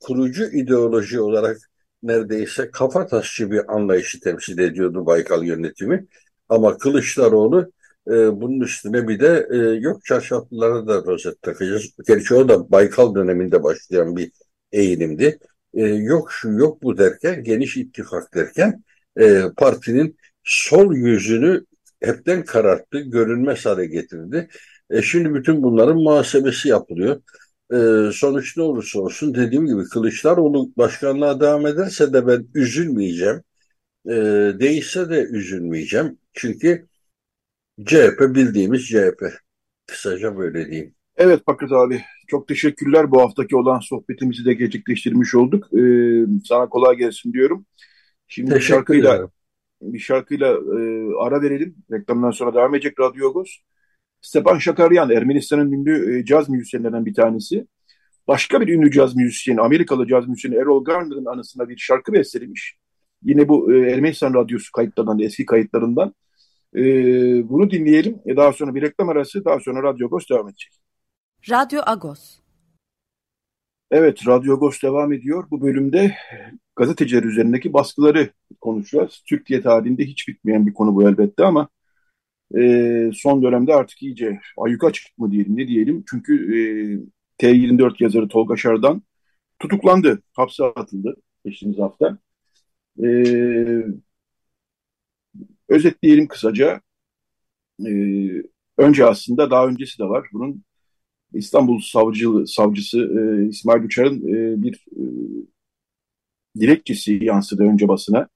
[0.00, 1.58] kurucu ideoloji olarak
[2.02, 6.06] neredeyse kafa taşçı bir anlayışı temsil ediyordu Baykal yönetimi.
[6.48, 7.72] Ama Kılıçdaroğlu
[8.08, 11.84] e, bunun üstüne bir de e, yok çarşaflılara da rozet takacağız.
[12.06, 14.32] Gerçi o da Baykal döneminde başlayan bir
[14.72, 15.38] eğilimdi.
[15.74, 18.84] E, yok şu yok bu derken geniş ittifak derken
[19.20, 21.64] e, partinin sol yüzünü
[22.00, 24.48] hepten kararttı, görünmez hale getirdi.
[24.90, 27.22] E şimdi bütün bunların muhasebesi yapılıyor.
[27.72, 33.42] E, sonuç ne olursa olsun dediğim gibi Kılıçdaroğlu başkanlığa devam ederse de ben üzülmeyeceğim.
[34.06, 34.12] E,
[34.60, 36.18] değişse de üzülmeyeceğim.
[36.32, 36.86] Çünkü
[37.84, 39.22] CHP bildiğimiz CHP.
[39.86, 40.94] Kısaca böyle diyeyim.
[41.16, 42.02] Evet Pakrat abi.
[42.28, 43.10] Çok teşekkürler.
[43.10, 45.68] Bu haftaki olan sohbetimizi de gerçekleştirmiş olduk.
[45.72, 47.66] Ee, sana kolay gelsin diyorum.
[48.28, 49.28] Şimdi şarkıyla
[49.82, 50.80] bir şarkıyla e,
[51.20, 51.76] ara verelim.
[51.92, 53.56] Reklamdan sonra devam edecek Radyo Agos.
[54.20, 57.66] Stepan Şakaryan, Ermenistan'ın ünlü e, caz müzisyenlerinden bir tanesi.
[58.28, 62.76] başka bir ünlü caz müzisyeni, Amerikalı caz müzisyeni Errol Garner'ın anısına bir şarkı bestelemiş.
[63.22, 66.14] Yine bu e, Ermenistan Radyosu kayıtlarından, eski kayıtlarından.
[66.76, 66.82] E,
[67.48, 68.18] bunu dinleyelim.
[68.26, 70.72] E, daha sonra bir reklam arası, daha sonra Radyo Agos devam edecek.
[71.50, 72.41] Radyo Agos.
[73.92, 75.44] Evet, Radyo Agos devam ediyor.
[75.50, 76.16] Bu bölümde
[76.76, 79.22] gazeteciler üzerindeki baskıları konuşacağız.
[79.26, 81.68] Türkiye tarihinde hiç bitmeyen bir konu bu elbette ama
[82.58, 86.04] e, son dönemde artık iyice ayyuka çıktı mı diyelim, ne diyelim.
[86.10, 86.34] Çünkü
[87.40, 89.02] e, T24 yazarı Tolga Şardan
[89.58, 92.18] tutuklandı, hapse atıldı geçtiğimiz hafta.
[93.04, 93.06] E,
[95.68, 96.80] özetleyelim kısaca.
[97.86, 97.90] E,
[98.78, 100.28] önce aslında daha öncesi de var.
[100.32, 100.64] Bunun
[101.34, 105.02] İstanbul Savcı, Savcısı e, İsmail Uçar'ın e, bir e,
[106.60, 108.28] dilekçesi yansıdı önce basına.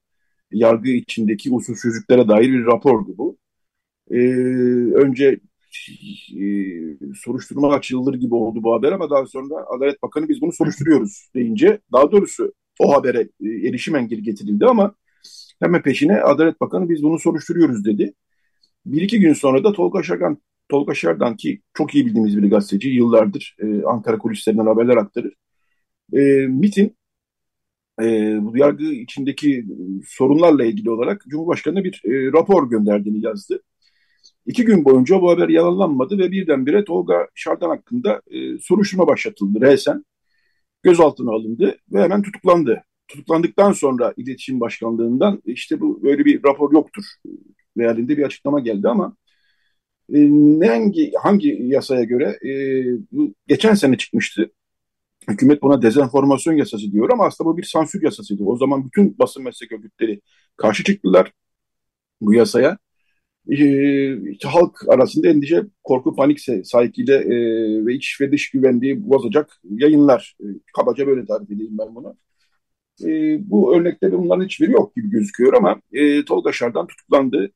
[0.51, 3.37] Yargı içindeki usulsüzlüklere dair bir rapordu bu.
[4.11, 4.17] E,
[4.95, 5.39] önce
[6.39, 6.43] e,
[7.15, 11.79] soruşturma açılır gibi oldu bu haber ama daha sonra Adalet Bakanı biz bunu soruşturuyoruz deyince
[11.91, 14.95] daha doğrusu o habere e, erişim engeli getirildi ama
[15.59, 18.13] hemen peşine Adalet Bakanı biz bunu soruşturuyoruz dedi.
[18.85, 20.37] Bir iki gün sonra da Tolga Şagan,
[20.69, 25.33] Tolga Şerdan ki çok iyi bildiğimiz bir gazeteci yıllardır e, Ankara kulislerinden haberler aktarır.
[26.13, 26.97] E, MIT'in
[28.01, 29.65] e, bu yargı içindeki
[30.07, 33.63] sorunlarla ilgili olarak Cumhurbaşkanı'na bir e, rapor gönderdiğini yazdı.
[34.45, 40.05] İki gün boyunca bu haber yalanlanmadı ve birdenbire Tolga Şardan hakkında e, soruşturma başlatıldı resen.
[40.83, 42.83] Gözaltına alındı ve hemen tutuklandı.
[43.07, 47.03] Tutuklandıktan sonra iletişim başkanlığından işte bu böyle bir rapor yoktur
[47.77, 49.15] realinde bir açıklama geldi ama
[50.13, 50.19] e,
[50.67, 52.51] hangi hangi yasaya göre e,
[53.47, 54.51] geçen sene çıkmıştı.
[55.29, 58.43] Hükümet buna dezenformasyon yasası diyor ama aslında bu bir sansür yasasıydı.
[58.43, 60.21] O zaman bütün basın meslek örgütleri
[60.57, 61.33] karşı çıktılar
[62.21, 62.77] bu yasaya
[63.51, 70.35] e, halk arasında endişe, korku, panik sahikiyle e, ve iç ve dış güvenliği bozacak yayınlar.
[70.39, 72.17] E, kabaca böyle tarif edeyim ben bunu.
[73.05, 77.51] E, bu örnekte bunların hiçbiri yok gibi gözüküyor ama e, Tolga Şardan tutuklandı.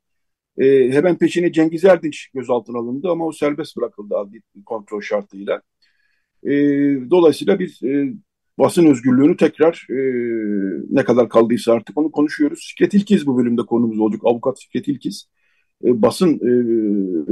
[0.61, 5.61] E, hemen peşine Cengiz Erdinç gözaltına alındı ama o serbest bırakıldı adli kontrol şartıyla.
[6.43, 6.51] E,
[7.11, 8.13] dolayısıyla biz e,
[8.59, 9.95] basın özgürlüğünü tekrar e,
[10.89, 12.67] ne kadar kaldıysa artık onu konuşuyoruz.
[12.69, 14.21] Fikret İlkiz bu bölümde konumuz olacak.
[14.25, 15.27] Avukat Fikret İlkiz.
[15.85, 16.51] E, basın e,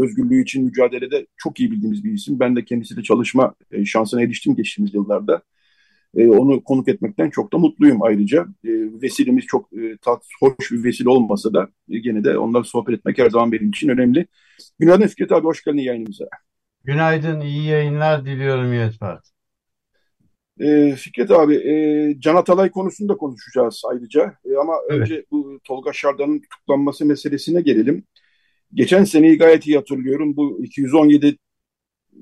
[0.02, 2.40] özgürlüğü için mücadelede çok iyi bildiğimiz bir isim.
[2.40, 5.42] Ben de kendisiyle çalışma e, şansına eriştim geçtiğimiz yıllarda.
[6.18, 8.42] E, onu konuk etmekten çok da mutluyum ayrıca.
[8.42, 8.70] E,
[9.02, 13.18] vesilemiz çok e, tat, hoş bir vesile olmasa da e, gene de onlarla sohbet etmek
[13.18, 14.28] her zaman benim için önemli.
[14.80, 16.26] Günaydın Fikret abi, hoş geldin yayınımıza.
[16.84, 19.32] Günaydın, iyi yayınlar diliyorum Yetfat.
[20.60, 24.34] E, Fikret abi, e, Can Atalay konusunda konuşacağız ayrıca.
[24.46, 25.02] E, ama evet.
[25.02, 28.04] önce bu Tolga Şardan'ın tutuklanması meselesine gelelim.
[28.74, 30.38] Geçen seneyi gayet iyi hatırlıyorum.
[30.38, 31.38] Bu 217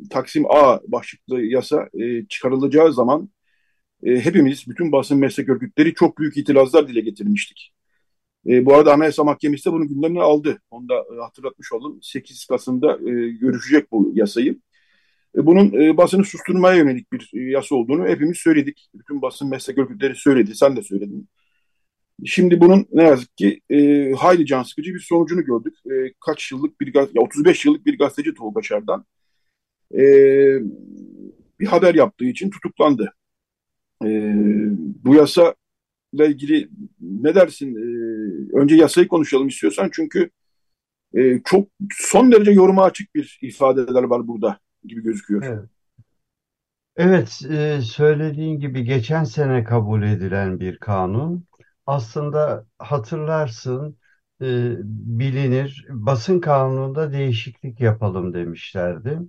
[0.09, 3.29] Taksim A başlıklı yasa e, çıkarılacağı zaman
[4.03, 7.73] e, hepimiz, bütün basın meslek örgütleri çok büyük itirazlar dile getirmiştik.
[8.47, 10.61] E, bu arada Anayasa Mahkemesi de bunu gündemine aldı.
[10.71, 11.99] Onu da e, hatırlatmış oldum.
[12.01, 14.59] 8 Kasım'da e, görüşecek bu yasayı.
[15.37, 18.89] E, bunun e, basını susturmaya yönelik bir e, yasa olduğunu hepimiz söyledik.
[18.95, 20.55] Bütün basın meslek örgütleri söyledi.
[20.55, 21.29] Sen de söyledin.
[22.25, 25.75] Şimdi bunun ne yazık ki e, hayli can sıkıcı bir sonucunu gördük.
[25.85, 29.05] E, kaç yıllık bir ya 35 yıllık bir gazeteci Tolga Şerdan
[29.93, 30.01] e,
[31.59, 33.13] bir haber yaptığı için tutuklandı.
[34.05, 34.33] E,
[35.03, 35.55] bu yasa
[36.13, 36.69] ile ilgili
[37.01, 37.75] ne dersin?
[37.75, 40.29] E, önce yasayı konuşalım istiyorsan çünkü
[41.15, 45.43] e, çok son derece yoruma açık bir ifadeler var burada gibi gözüküyor.
[45.45, 45.69] Evet.
[46.97, 51.45] Evet, e, söylediğin gibi geçen sene kabul edilen bir kanun
[51.85, 53.97] aslında hatırlarsın
[54.41, 54.75] e,
[55.19, 59.19] bilinir basın kanununda değişiklik yapalım demişlerdi.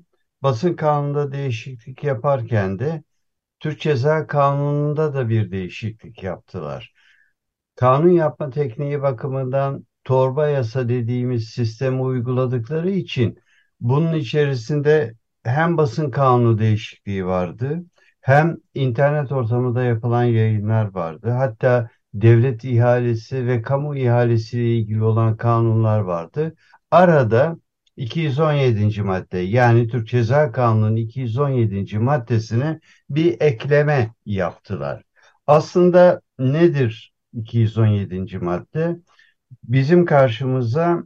[0.43, 3.03] Basın kanununda değişiklik yaparken de
[3.61, 6.93] Türk Ceza Kanunu'nda da bir değişiklik yaptılar.
[7.75, 13.39] Kanun yapma tekniği bakımından torba yasa dediğimiz sistemi uyguladıkları için
[13.81, 17.85] bunun içerisinde hem basın kanunu değişikliği vardı
[18.21, 21.31] hem internet ortamında yapılan yayınlar vardı.
[21.31, 26.55] Hatta devlet ihalesi ve kamu ihalesi ile ilgili olan kanunlar vardı.
[26.91, 27.57] Arada
[27.99, 29.03] 217.
[29.03, 31.99] madde yani Türk Ceza Kanunu'nun 217.
[31.99, 32.81] maddesine
[33.11, 35.03] bir ekleme yaptılar.
[35.47, 38.39] Aslında nedir 217.
[38.39, 38.97] madde?
[39.65, 41.05] Bizim karşımıza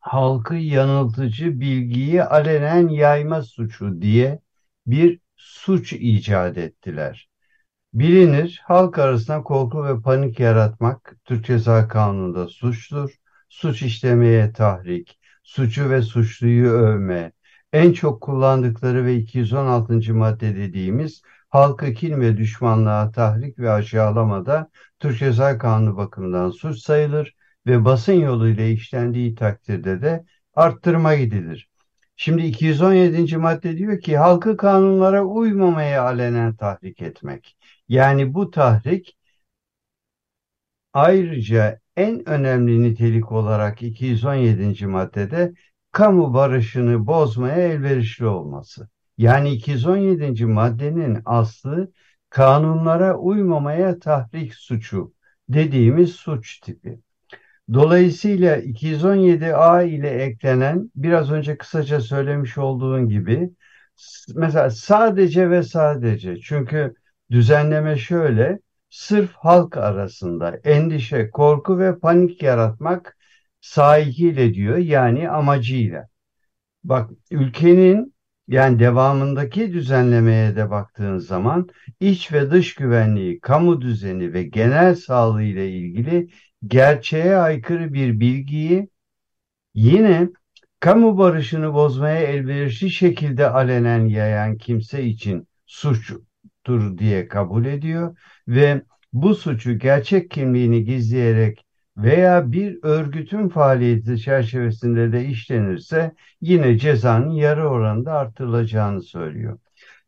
[0.00, 4.40] halkı yanıltıcı bilgiyi alenen yayma suçu diye
[4.86, 7.28] bir suç icat ettiler.
[7.94, 13.16] Bilinir, halk arasında korku ve panik yaratmak Türk Ceza Kanunu'nda suçtur.
[13.48, 15.19] Suç işlemeye tahrik,
[15.50, 17.32] suçu ve suçluyu övme,
[17.72, 20.14] en çok kullandıkları ve 216.
[20.14, 27.36] madde dediğimiz halkı kin ve düşmanlığa tahrik ve aşağılamada Türk Ceza Kanunu bakımından suç sayılır
[27.66, 31.68] ve basın yoluyla işlendiği takdirde de arttırma gidilir.
[32.16, 33.36] Şimdi 217.
[33.36, 37.56] madde diyor ki halkı kanunlara uymamaya alenen tahrik etmek.
[37.88, 39.16] Yani bu tahrik
[40.92, 44.86] ayrıca en önemli nitelik olarak 217.
[44.86, 45.52] maddede
[45.92, 48.88] kamu barışını bozmaya elverişli olması.
[49.18, 50.46] Yani 217.
[50.46, 51.92] maddenin aslı
[52.30, 55.14] kanunlara uymamaya tahrik suçu
[55.48, 57.00] dediğimiz suç tipi.
[57.72, 63.50] Dolayısıyla 217A ile eklenen biraz önce kısaca söylemiş olduğun gibi
[64.34, 66.94] mesela sadece ve sadece çünkü
[67.30, 68.58] düzenleme şöyle
[68.90, 73.16] sırf halk arasında endişe, korku ve panik yaratmak
[73.60, 76.06] sahikiyle diyor yani amacıyla.
[76.84, 78.14] Bak ülkenin
[78.48, 81.68] yani devamındaki düzenlemeye de baktığın zaman
[82.00, 86.28] iç ve dış güvenliği, kamu düzeni ve genel sağlığı ile ilgili
[86.66, 88.88] gerçeğe aykırı bir bilgiyi
[89.74, 90.28] yine
[90.80, 98.16] kamu barışını bozmaya elverişli şekilde alenen yayan kimse için suçtur diye kabul ediyor
[98.50, 98.82] ve
[99.12, 101.64] bu suçu gerçek kimliğini gizleyerek
[101.96, 109.58] veya bir örgütün faaliyeti çerçevesinde de işlenirse yine cezanın yarı oranında artırılacağını söylüyor.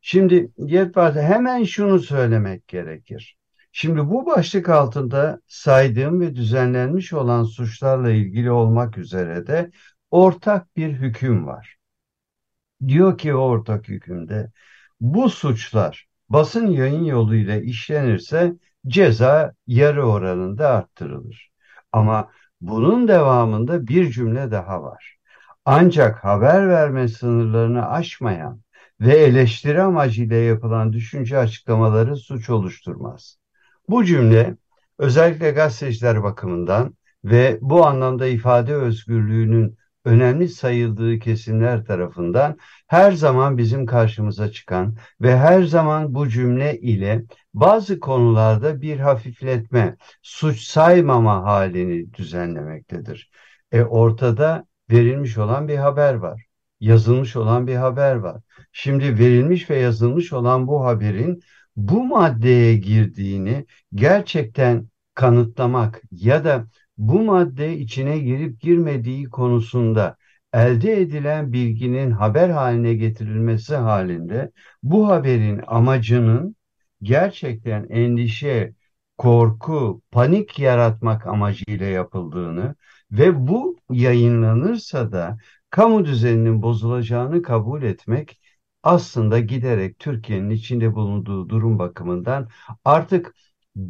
[0.00, 3.36] Şimdi yetmez hemen şunu söylemek gerekir.
[3.72, 9.70] Şimdi bu başlık altında saydığım ve düzenlenmiş olan suçlarla ilgili olmak üzere de
[10.10, 11.76] ortak bir hüküm var.
[12.88, 14.50] Diyor ki ortak hükümde
[15.00, 18.54] bu suçlar basın yayın yoluyla işlenirse
[18.86, 21.50] ceza yarı oranında arttırılır.
[21.92, 25.16] Ama bunun devamında bir cümle daha var.
[25.64, 28.60] Ancak haber verme sınırlarını aşmayan
[29.00, 33.38] ve eleştiri amacıyla yapılan düşünce açıklamaları suç oluşturmaz.
[33.88, 34.56] Bu cümle
[34.98, 43.86] özellikle gazeteciler bakımından ve bu anlamda ifade özgürlüğünün önemli sayıldığı kesimler tarafından her zaman bizim
[43.86, 52.14] karşımıza çıkan ve her zaman bu cümle ile bazı konularda bir hafifletme, suç saymama halini
[52.14, 53.30] düzenlemektedir.
[53.72, 56.44] E ortada verilmiş olan bir haber var.
[56.80, 58.40] Yazılmış olan bir haber var.
[58.72, 61.42] Şimdi verilmiş ve yazılmış olan bu haberin
[61.76, 66.66] bu maddeye girdiğini gerçekten kanıtlamak ya da
[67.08, 70.16] bu madde içine girip girmediği konusunda
[70.52, 76.56] elde edilen bilginin haber haline getirilmesi halinde bu haberin amacının
[77.02, 78.74] gerçekten endişe,
[79.18, 82.74] korku, panik yaratmak amacıyla yapıldığını
[83.12, 85.38] ve bu yayınlanırsa da
[85.70, 88.40] kamu düzeninin bozulacağını kabul etmek
[88.82, 92.48] aslında giderek Türkiye'nin içinde bulunduğu durum bakımından
[92.84, 93.34] artık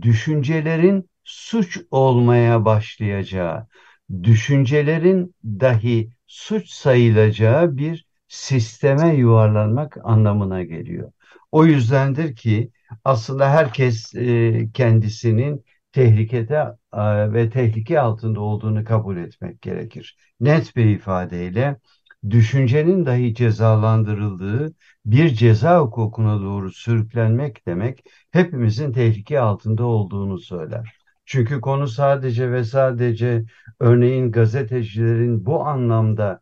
[0.02, 3.66] düşüncelerin suç olmaya başlayacağı,
[4.22, 11.12] düşüncelerin dahi suç sayılacağı bir sisteme yuvarlanmak anlamına geliyor.
[11.52, 12.70] O yüzdendir ki
[13.04, 20.16] aslında herkes e, kendisinin tehlikede e, ve tehlike altında olduğunu kabul etmek gerekir.
[20.40, 21.76] Net bir ifadeyle
[22.30, 24.74] düşüncenin dahi cezalandırıldığı
[25.06, 31.01] bir ceza hukukuna doğru sürüklenmek demek hepimizin tehlike altında olduğunu söyler.
[31.32, 33.44] Çünkü konu sadece ve sadece
[33.80, 36.40] örneğin gazetecilerin bu anlamda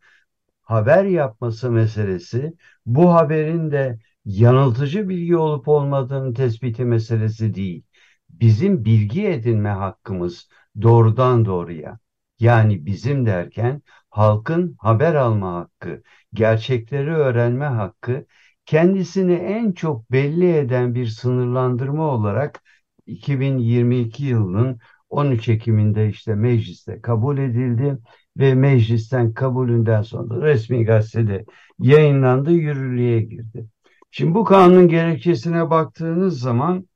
[0.63, 2.55] haber yapması meselesi,
[2.87, 7.85] bu haberin de yanıltıcı bilgi olup olmadığını tespiti meselesi değil.
[8.31, 10.49] Bizim bilgi edinme hakkımız
[10.83, 11.99] doğrudan doğruya.
[12.41, 16.03] Yani bizim derken halkın haber alma hakkı,
[16.35, 18.27] gerçekleri öğrenme hakkı
[18.67, 22.63] kendisini en çok belli eden bir sınırlandırma olarak
[23.11, 24.79] 2022 yılının
[25.11, 27.99] 13 Ekim'inde işte mecliste kabul edildi
[28.37, 31.45] ve meclisten kabulünden sonra resmi gazetede
[31.79, 33.67] yayınlandı, yürürlüğe girdi.
[34.11, 36.89] Şimdi bu kanun gerekçesine baktığınız zaman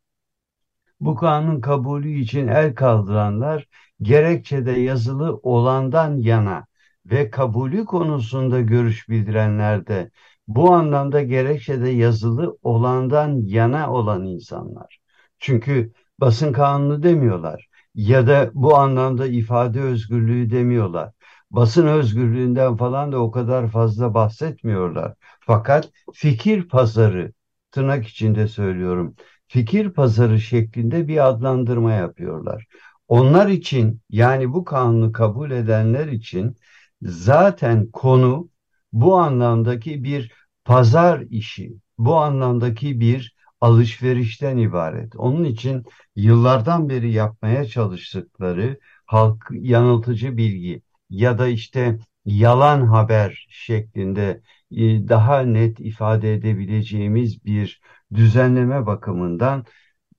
[1.00, 3.68] bu kanun kabulü için el kaldıranlar
[4.02, 6.66] gerekçede yazılı olandan yana
[7.06, 10.10] ve kabulü konusunda görüş bildirenler de
[10.48, 14.98] bu anlamda gerekçede yazılı olandan yana olan insanlar.
[15.38, 21.12] Çünkü basın kanunu demiyorlar ya da bu anlamda ifade özgürlüğü demiyorlar.
[21.50, 25.14] Basın özgürlüğünden falan da o kadar fazla bahsetmiyorlar.
[25.40, 27.32] Fakat fikir pazarı
[27.70, 29.14] tırnak içinde söylüyorum.
[29.48, 32.66] Fikir pazarı şeklinde bir adlandırma yapıyorlar.
[33.08, 36.56] Onlar için yani bu kanunu kabul edenler için
[37.02, 38.48] zaten konu
[38.92, 40.32] bu anlamdaki bir
[40.64, 43.33] pazar işi, bu anlamdaki bir
[43.64, 45.16] alışverişten ibaret.
[45.16, 45.84] Onun için
[46.16, 55.40] yıllardan beri yapmaya çalıştıkları halk yanıltıcı bilgi ya da işte yalan haber şeklinde e, daha
[55.40, 57.80] net ifade edebileceğimiz bir
[58.14, 59.64] düzenleme bakımından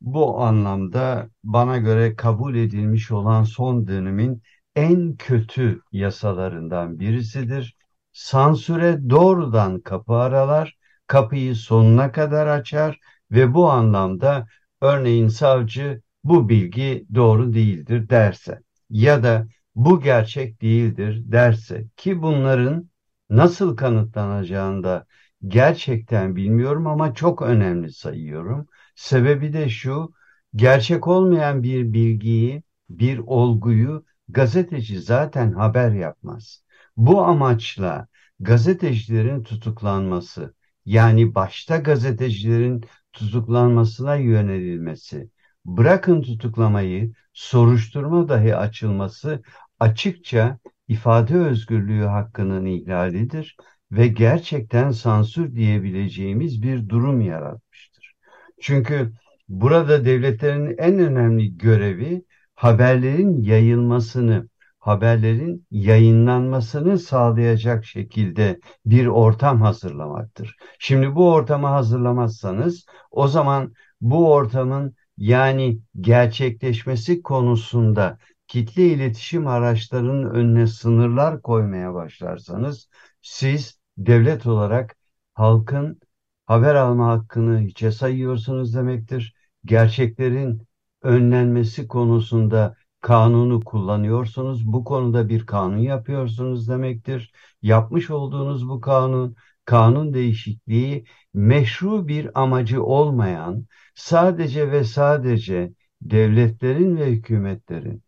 [0.02, 4.42] bu anlamda bana göre kabul edilmiş olan son dönemin
[4.76, 7.78] en kötü yasalarından birisidir.
[8.12, 10.78] Sansüre doğrudan kapı aralar,
[11.08, 13.00] kapıyı sonuna kadar açar
[13.32, 14.48] ve bu anlamda
[14.82, 22.90] örneğin savcı bu bilgi doğru değildir derse ya da bu gerçek değildir derse ki bunların
[23.30, 25.06] nasıl kanıtlanacağını da
[25.48, 28.68] gerçekten bilmiyorum ama çok önemli sayıyorum.
[28.96, 30.14] Sebebi de şu,
[30.56, 36.64] gerçek olmayan bir bilgiyi, bir olguyu gazeteci zaten haber yapmaz.
[36.98, 38.08] Bu amaçla
[38.40, 40.56] gazetecilerin tutuklanması,
[40.86, 45.30] yani başta gazetecilerin tutuklanmasına yönelilmesi,
[45.66, 49.44] bırakın tutuklamayı, soruşturma dahi açılması
[49.80, 53.58] açıkça ifade özgürlüğü hakkının ihlalidir
[53.92, 58.14] ve gerçekten sansür diyebileceğimiz bir durum yaratmıştır.
[58.62, 59.14] Çünkü
[59.50, 64.50] burada devletlerin en önemli görevi haberlerin yayılmasını,
[64.86, 70.56] haberlerin yayınlanmasını sağlayacak şekilde bir ortam hazırlamaktır.
[70.80, 78.18] Şimdi bu ortamı hazırlamazsanız o zaman bu ortamın yani gerçekleşmesi konusunda
[78.48, 82.90] kitle iletişim araçlarının önüne sınırlar koymaya başlarsanız
[83.22, 84.96] siz devlet olarak
[85.34, 86.00] halkın
[86.46, 89.36] haber alma hakkını hiçe sayıyorsunuz demektir.
[89.66, 90.68] Gerçeklerin
[91.02, 92.76] önlenmesi konusunda
[93.06, 94.74] kanunu kullanıyorsunuz.
[94.74, 97.32] Bu konuda bir kanun yapıyorsunuz demektir.
[97.62, 99.36] Yapmış olduğunuz bu kanun,
[99.66, 108.04] kanun değişikliği meşru bir amacı olmayan, sadece ve sadece devletlerin ve hükümetlerin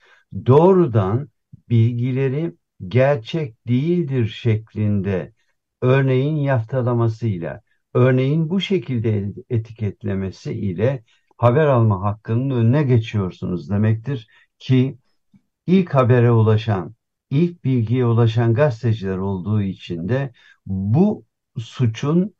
[0.45, 1.29] doğrudan
[1.69, 2.55] bilgileri
[2.87, 5.33] gerçek değildir şeklinde
[5.81, 7.61] örneğin yaftalamasıyla,
[7.93, 11.03] örneğin bu şekilde etiketlemesi ile
[11.37, 14.27] haber alma hakkının önüne geçiyorsunuz demektir
[14.59, 14.97] ki
[15.67, 16.95] ilk habere ulaşan,
[17.29, 20.31] ilk bilgiye ulaşan gazeteciler olduğu için de
[20.65, 21.25] bu
[21.57, 22.35] suçun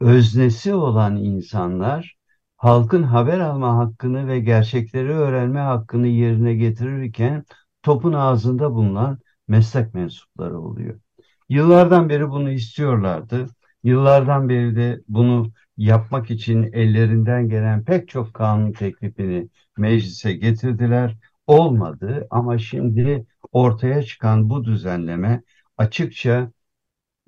[0.00, 2.16] öznesi olan insanlar
[2.56, 7.44] halkın haber alma hakkını ve gerçekleri öğrenme hakkını yerine getirirken
[7.82, 11.00] topun ağzında bulunan meslek mensupları oluyor.
[11.48, 13.46] Yıllardan beri bunu istiyorlardı.
[13.84, 21.16] Yıllardan beri de bunu yapmak için ellerinden gelen pek çok kanun teklifini meclise getirdiler.
[21.46, 25.42] Olmadı ama şimdi ortaya çıkan bu düzenleme
[25.76, 26.52] açıkça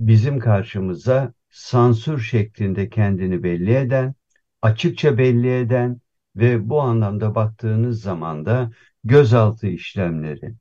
[0.01, 4.15] bizim karşımıza sansür şeklinde kendini belli eden,
[4.63, 6.01] açıkça belli eden
[6.37, 8.71] ve bu anlamda baktığınız zaman da
[9.05, 10.55] gözaltı işlemleri,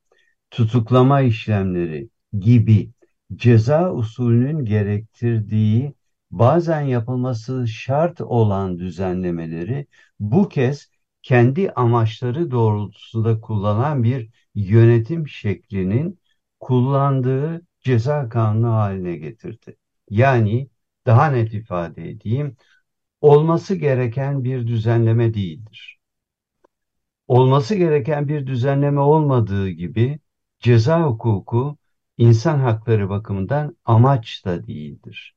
[0.50, 2.90] tutuklama işlemleri gibi
[3.34, 5.94] ceza usulünün gerektirdiği
[6.30, 9.86] bazen yapılması şart olan düzenlemeleri
[10.20, 10.90] bu kez
[11.24, 16.20] kendi amaçları doğrultusunda kullanan bir yönetim şeklinin
[16.60, 19.76] kullandığı ceza kanunu haline getirdi.
[20.10, 20.70] Yani
[21.06, 22.56] daha net ifade edeyim,
[23.20, 26.00] olması gereken bir düzenleme değildir.
[27.26, 30.18] Olması gereken bir düzenleme olmadığı gibi
[30.60, 31.78] ceza hukuku
[32.18, 35.34] insan hakları bakımından amaç da değildir.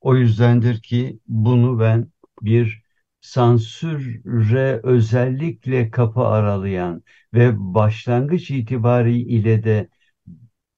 [0.00, 2.12] O yüzdendir ki bunu ben
[2.42, 2.81] bir
[3.22, 7.02] sansüre özellikle kapı aralayan
[7.34, 9.88] ve başlangıç itibariyle de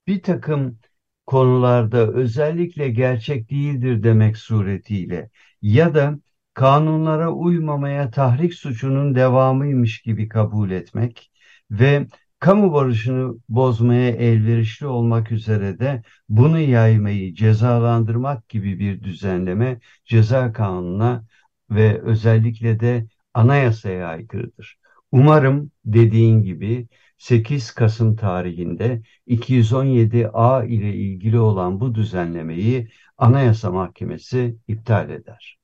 [0.07, 0.78] bir takım
[1.26, 5.30] konularda özellikle gerçek değildir demek suretiyle
[5.62, 6.18] ya da
[6.55, 11.30] kanunlara uymamaya tahrik suçunun devamıymış gibi kabul etmek
[11.70, 12.07] ve
[12.38, 21.24] kamu barışını bozmaya elverişli olmak üzere de bunu yaymayı cezalandırmak gibi bir düzenleme ceza kanununa
[21.71, 24.79] ve özellikle de anayasaya aykırıdır.
[25.12, 26.89] Umarım dediğin gibi
[27.19, 32.89] 8 Kasım tarihinde 217A ile ilgili olan bu düzenlemeyi
[33.19, 35.59] Anayasa Mahkemesi iptal eder.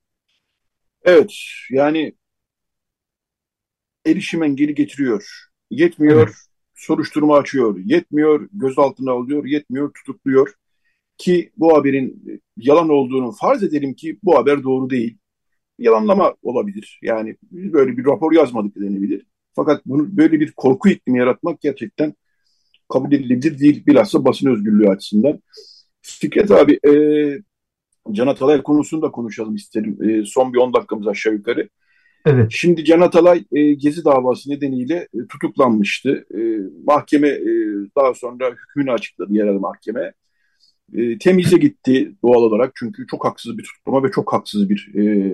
[1.05, 1.33] Evet,
[1.71, 2.13] yani
[4.07, 5.49] erişim engeli getiriyor.
[5.71, 6.35] Yetmiyor, evet.
[6.75, 7.79] soruşturma açıyor.
[7.85, 9.45] Yetmiyor, gözaltına alıyor.
[9.45, 10.55] Yetmiyor, tutukluyor.
[11.19, 12.25] Ki bu haberin
[12.57, 15.19] yalan olduğunu farz edelim ki bu haber doğru değil.
[15.81, 17.01] Yalanlama olabilir.
[17.03, 19.27] Yani böyle bir rapor yazmadık denebilir.
[19.57, 22.15] Fakat bunu böyle bir korku iklimi yaratmak gerçekten
[22.93, 23.87] kabul edilebilir değil.
[23.87, 25.41] Bilhassa basın özgürlüğü açısından.
[26.03, 26.93] Fikret abi, e,
[28.13, 29.99] Can Atalay konusunu da konuşalım isterim.
[30.11, 31.69] E, son bir 10 dakikamız aşağı yukarı.
[32.27, 32.47] Evet.
[32.51, 36.25] Şimdi Can Atalay e, Gezi davası nedeniyle e, tutuklanmıştı.
[36.35, 36.41] E,
[36.85, 37.47] mahkeme e,
[37.97, 40.13] daha sonra hükmünü açıkladı yerel mahkeme.
[40.95, 45.33] E, temize gitti doğal olarak çünkü çok haksız bir tutuklama ve çok haksız bir e,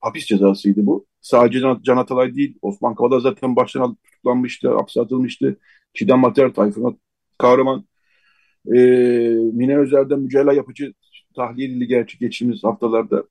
[0.00, 1.06] hapis cezasıydı bu.
[1.20, 5.58] Sadece Can, Atalay değil, Osman Kavala zaten baştan tutuklanmıştı, hapse atılmıştı.
[5.94, 6.98] Çiğdem Mater, Tayfun
[7.38, 7.84] Kahraman,
[8.74, 8.78] e,
[9.52, 10.94] Mine Özer'den Mücella Yapıcı
[11.36, 13.24] tahliye edildi gerçi geçtiğimiz haftalarda.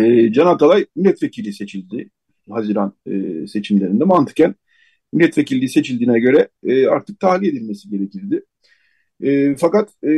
[0.00, 2.10] E, Can Atalay milletvekili seçildi
[2.50, 4.04] Haziran e, seçimlerinde.
[4.04, 4.54] Mantıken
[5.12, 8.44] milletvekilliği seçildiğine göre e, artık tahliye edilmesi gerekirdi.
[9.22, 10.10] E, fakat e,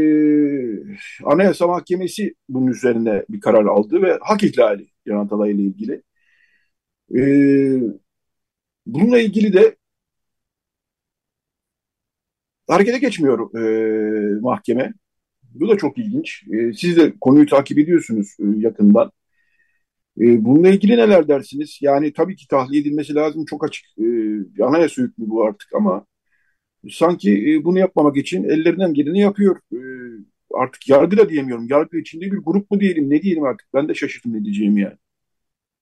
[1.24, 6.02] Anayasa Mahkemesi bunun üzerine bir karar aldı ve hak ihlali Can Atalay ile ilgili.
[7.16, 7.22] E,
[8.86, 9.76] bununla ilgili de
[12.68, 14.92] harekete geçmiyor e, mahkeme.
[15.54, 16.44] Bu da çok ilginç.
[16.52, 19.12] E, siz de konuyu takip ediyorsunuz e, yakından.
[20.20, 21.78] E, bununla ilgili neler dersiniz?
[21.80, 23.44] Yani tabii ki tahliye edilmesi lazım.
[23.44, 24.04] Çok açık e,
[24.64, 26.06] anayasa hükmü bu artık ama
[26.90, 29.56] sanki e, bunu yapmamak için ellerinden geleni yapıyor.
[29.72, 29.78] E,
[30.54, 31.66] artık yargı da diyemiyorum.
[31.70, 33.68] Yargı içinde bir grup mu diyelim ne diyelim artık.
[33.74, 34.96] Ben de şaşırdım ne diyeceğim yani.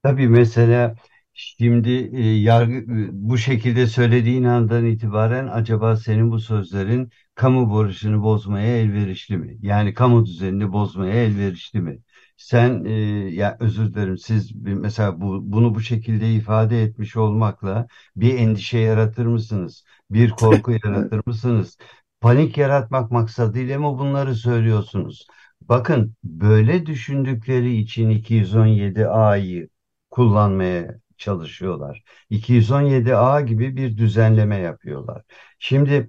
[0.02, 0.94] Tabii mesela
[1.34, 8.76] şimdi e, yargı bu şekilde söylediğin andan itibaren acaba senin bu sözlerin kamu barışını bozmaya
[8.78, 9.58] elverişli mi?
[9.62, 11.98] Yani kamu düzenini bozmaya elverişli mi?
[12.40, 12.90] Sen e,
[13.34, 17.86] ya özür dilerim siz mesela bu, bunu bu şekilde ifade etmiş olmakla
[18.16, 19.84] bir endişe yaratır mısınız?
[20.10, 21.78] Bir korku yaratır mısınız?
[22.20, 25.26] Panik yaratmak maksadıyla mı bunları söylüyorsunuz?
[25.60, 29.68] Bakın böyle düşündükleri için 217A'yı
[30.10, 32.02] kullanmaya çalışıyorlar.
[32.30, 35.22] 217A gibi bir düzenleme yapıyorlar.
[35.58, 36.08] Şimdi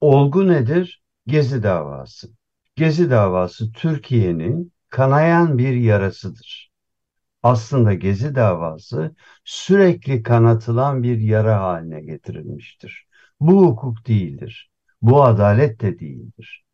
[0.00, 1.02] olgu nedir?
[1.26, 2.28] Gezi davası.
[2.76, 6.72] Gezi davası Türkiye'nin kanayan bir yarasıdır.
[7.42, 9.14] Aslında Gezi davası
[9.44, 13.06] sürekli kanatılan bir yara haline getirilmiştir.
[13.40, 14.70] Bu hukuk değildir.
[15.02, 16.64] Bu adalet de değildir.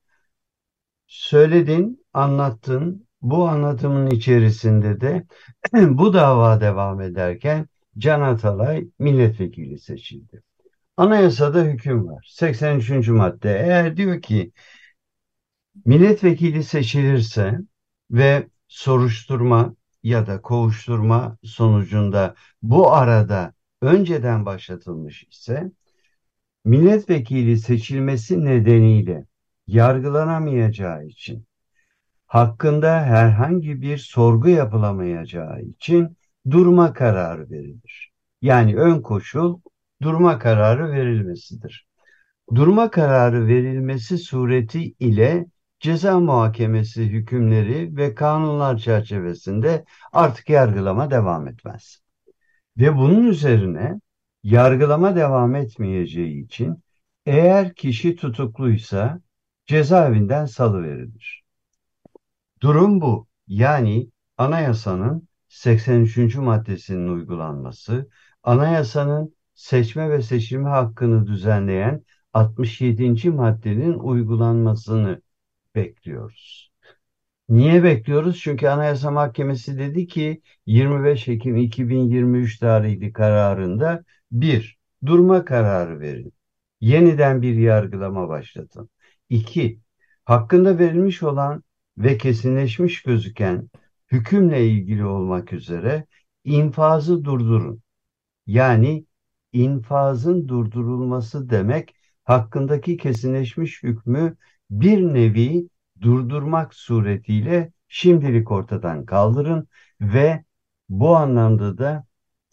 [1.06, 3.08] Söyledin, anlattın.
[3.22, 5.26] Bu anlatımın içerisinde de
[5.74, 10.42] bu dava devam ederken Can Atalay milletvekili seçildi.
[10.96, 12.26] Anayasada hüküm var.
[12.30, 13.08] 83.
[13.08, 14.52] madde eğer diyor ki
[15.84, 17.58] milletvekili seçilirse
[18.12, 25.72] ve soruşturma ya da kovuşturma sonucunda bu arada önceden başlatılmış ise
[26.64, 29.26] milletvekili seçilmesi nedeniyle
[29.66, 31.46] yargılanamayacağı için
[32.26, 36.16] hakkında herhangi bir sorgu yapılamayacağı için
[36.50, 38.12] durma kararı verilir.
[38.42, 39.60] Yani ön koşul
[40.02, 41.86] durma kararı verilmesidir.
[42.54, 45.46] Durma kararı verilmesi sureti ile
[45.82, 52.02] ceza muhakemesi hükümleri ve kanunlar çerçevesinde artık yargılama devam etmez.
[52.76, 54.00] Ve bunun üzerine
[54.42, 56.82] yargılama devam etmeyeceği için
[57.26, 59.20] eğer kişi tutukluysa
[59.66, 61.42] cezaevinden salı verilir.
[62.60, 63.26] Durum bu.
[63.46, 64.08] Yani
[64.38, 66.36] anayasanın 83.
[66.36, 68.08] maddesinin uygulanması,
[68.42, 73.30] anayasanın seçme ve seçilme hakkını düzenleyen 67.
[73.30, 75.21] maddenin uygulanmasını
[75.74, 76.72] bekliyoruz.
[77.48, 78.40] Niye bekliyoruz?
[78.40, 86.32] Çünkü Anayasa Mahkemesi dedi ki 25 Ekim 2023 tarihli kararında bir, durma kararı verin.
[86.80, 88.90] Yeniden bir yargılama başlatın.
[89.28, 89.80] İki,
[90.24, 91.62] hakkında verilmiş olan
[91.98, 93.70] ve kesinleşmiş gözüken
[94.12, 96.06] hükümle ilgili olmak üzere
[96.44, 97.82] infazı durdurun.
[98.46, 99.06] Yani
[99.52, 101.94] infazın durdurulması demek
[102.24, 104.36] hakkındaki kesinleşmiş hükmü
[104.72, 105.68] bir nevi
[106.00, 109.68] durdurmak suretiyle şimdilik ortadan kaldırın
[110.00, 110.44] ve
[110.88, 112.06] bu anlamda da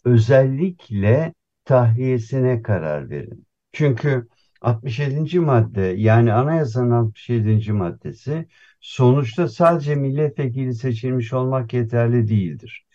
[0.04, 3.46] özellikle tahliyesine karar verin.
[3.72, 4.28] Çünkü
[4.60, 5.40] 67.
[5.40, 7.72] madde yani anayasanın 67.
[7.72, 8.48] maddesi
[8.80, 12.86] sonuçta sadece milletvekili seçilmiş olmak yeterli değildir.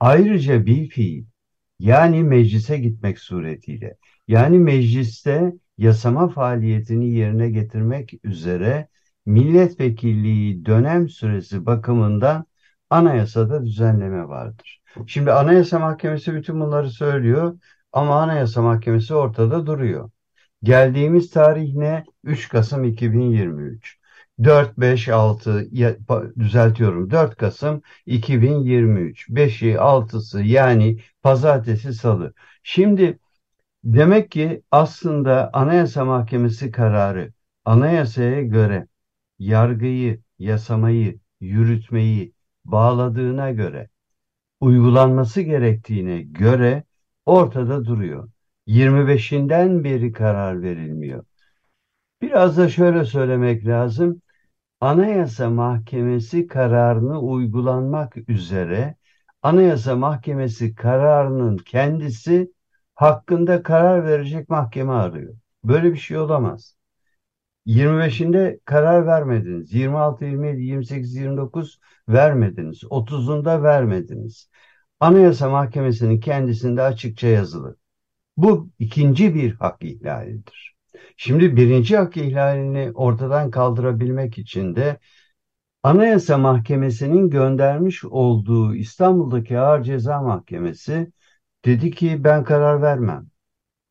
[0.00, 1.24] Ayrıca bir fiil
[1.78, 3.96] yani meclise gitmek suretiyle
[4.28, 8.88] yani mecliste yasama faaliyetini yerine getirmek üzere
[9.26, 12.46] milletvekilliği dönem süresi bakımından
[12.90, 14.82] anayasada düzenleme vardır.
[15.06, 17.58] Şimdi Anayasa Mahkemesi bütün bunları söylüyor
[17.92, 20.10] ama Anayasa Mahkemesi ortada duruyor.
[20.62, 22.04] Geldiğimiz tarih ne?
[22.24, 23.98] 3 Kasım 2023.
[24.44, 25.96] 4, 5, 6 ya,
[26.38, 29.28] düzeltiyorum 4 Kasım 2023.
[29.30, 32.34] 5'i 6'sı yani pazartesi salı.
[32.62, 33.18] Şimdi
[33.84, 37.32] demek ki aslında Anayasa Mahkemesi kararı
[37.64, 38.88] anayasaya göre
[39.38, 42.32] yargıyı, yasamayı, yürütmeyi
[42.64, 43.88] bağladığına göre,
[44.60, 46.84] uygulanması gerektiğine göre
[47.26, 48.30] ortada duruyor.
[48.66, 51.24] 25'inden beri karar verilmiyor.
[52.22, 54.22] Biraz da şöyle söylemek lazım.
[54.80, 58.96] Anayasa Mahkemesi kararını uygulanmak üzere
[59.42, 62.52] Anayasa Mahkemesi kararının kendisi
[62.94, 65.34] hakkında karar verecek mahkeme arıyor.
[65.64, 66.76] Böyle bir şey olamaz.
[67.66, 69.72] 25'inde karar vermediniz.
[69.74, 72.84] 26, 27, 28, 29 vermediniz.
[72.90, 74.50] 30'unda vermediniz.
[75.00, 77.76] Anayasa Mahkemesi'nin kendisinde açıkça yazılı.
[78.36, 80.74] Bu ikinci bir hak ihlalidir.
[81.16, 84.98] Şimdi birinci hak ihlalini ortadan kaldırabilmek için de
[85.82, 91.12] Anayasa Mahkemesi'nin göndermiş olduğu İstanbul'daki Ağır Ceza Mahkemesi
[91.64, 93.26] dedi ki ben karar vermem.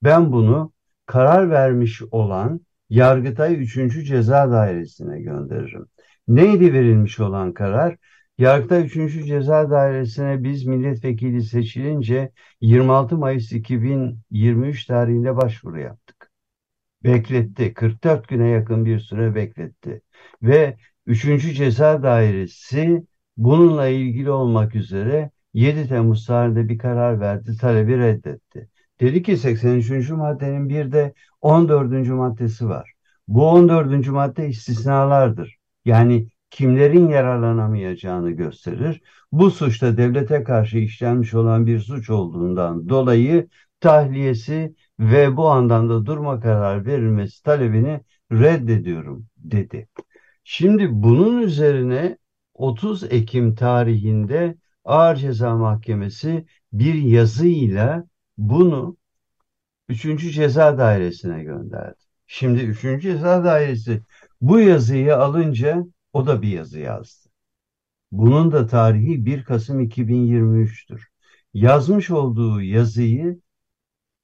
[0.04, 0.74] Ben bunu
[1.06, 4.08] karar vermiş olan Yargıtay 3.
[4.08, 5.86] Ceza Dairesi'ne gönderirim.
[6.28, 7.98] Neydi verilmiş olan karar?
[8.38, 9.26] Yargıtay 3.
[9.26, 16.32] Ceza Dairesi'ne biz milletvekili seçilince 26 Mayıs 2023 tarihinde başvuru yaptık.
[17.04, 17.74] Bekletti.
[17.74, 20.02] 44 güne yakın bir süre bekletti.
[20.42, 21.56] Ve 3.
[21.56, 23.04] Ceza Dairesi
[23.38, 28.70] bununla ilgili olmak üzere 7 Temmuz tarihinde bir karar verdi, talebi reddetti.
[29.00, 30.10] Dedi ki 83.
[30.10, 32.08] maddenin bir de 14.
[32.08, 32.94] maddesi var.
[33.28, 34.08] Bu 14.
[34.08, 35.58] madde istisnalardır.
[35.86, 39.02] Yani kimlerin yararlanamayacağını gösterir.
[39.32, 43.48] Bu suçta devlete karşı işlenmiş olan bir suç olduğundan dolayı
[43.80, 48.02] tahliyesi ve bu andan da durma karar verilmesi talebini
[48.32, 49.88] reddediyorum dedi.
[50.44, 52.18] Şimdi bunun üzerine
[52.54, 54.56] 30 Ekim tarihinde
[54.86, 58.04] Ağır Ceza Mahkemesi bir yazıyla
[58.38, 58.98] bunu
[59.90, 60.34] 3.
[60.34, 61.96] Ceza Dairesi'ne gönderdi.
[62.28, 63.02] Şimdi 3.
[63.02, 64.02] Ceza Dairesi
[64.42, 67.30] bu yazıyı alınca o da bir yazı yazdı.
[68.12, 71.08] Bunun da tarihi 1 Kasım 2023'tür.
[71.54, 73.40] Yazmış olduğu yazıyı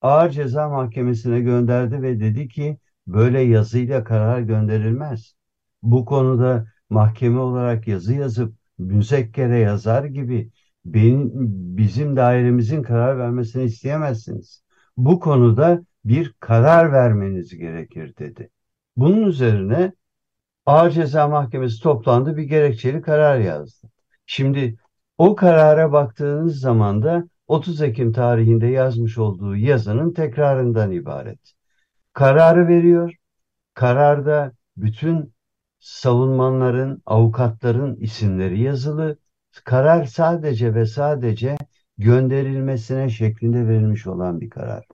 [0.02, 5.36] Ağır Ceza Mahkemesi'ne gönderdi ve dedi ki böyle yazıyla karar gönderilmez.
[5.84, 10.52] Bu konuda mahkeme olarak yazı yazıp müzekkere yazar gibi
[10.86, 11.32] benim,
[11.78, 14.64] bizim dairemizin karar vermesini isteyemezsiniz.
[14.98, 18.50] Bu konuda bir karar vermeniz gerekir dedi.
[18.96, 19.94] Bunun üzerine
[20.66, 23.88] Ağır Ceza Mahkemesi toplandı bir gerekçeli karar yazdı.
[24.26, 24.78] Şimdi
[25.18, 31.40] o karara baktığınız zaman da 30 Ekim tarihinde yazmış olduğu yazının tekrarından ibaret.
[32.14, 33.14] Kararı veriyor.
[33.74, 35.34] Kararda bütün
[35.80, 39.18] savunmanların, avukatların isimleri yazılı.
[39.66, 41.58] Karar sadece ve sadece
[41.98, 44.86] gönderilmesine şeklinde verilmiş olan bir karar.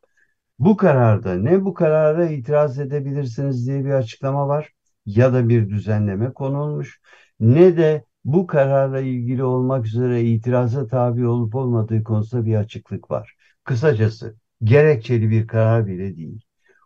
[0.59, 4.71] Bu kararda ne bu karara itiraz edebilirsiniz diye bir açıklama var
[5.05, 7.01] ya da bir düzenleme konulmuş
[7.39, 13.35] ne de bu kararla ilgili olmak üzere itiraza tabi olup olmadığı konusunda bir açıklık var.
[13.63, 16.41] Kısacası gerekçeli bir karar bile değil.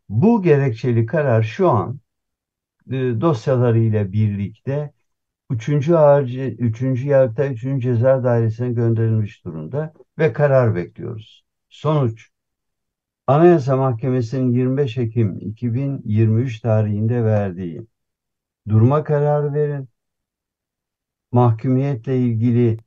[0.09, 1.99] Bu gerekçeli karar şu an
[2.91, 4.93] dosyalarıyla birlikte
[5.49, 5.89] 3.
[5.89, 6.29] Ağır,
[6.59, 7.05] 3.
[7.05, 7.83] Yargıtay 3.
[7.83, 11.45] Ceza Dairesi'ne gönderilmiş durumda ve karar bekliyoruz.
[11.69, 12.29] Sonuç
[13.27, 17.87] Anayasa Mahkemesi'nin 25 Ekim 2023 tarihinde verdiği
[18.69, 19.89] durma kararı verin,
[21.31, 22.77] mahkumiyetle ilgili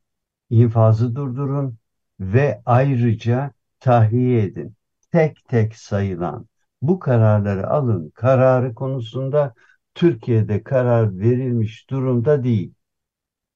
[0.50, 1.78] infazı durdurun
[2.20, 4.76] ve ayrıca tahliye edin.
[5.12, 6.46] Tek tek sayılan
[6.82, 9.54] bu kararları alın kararı konusunda
[9.94, 12.74] Türkiye'de karar verilmiş durumda değil.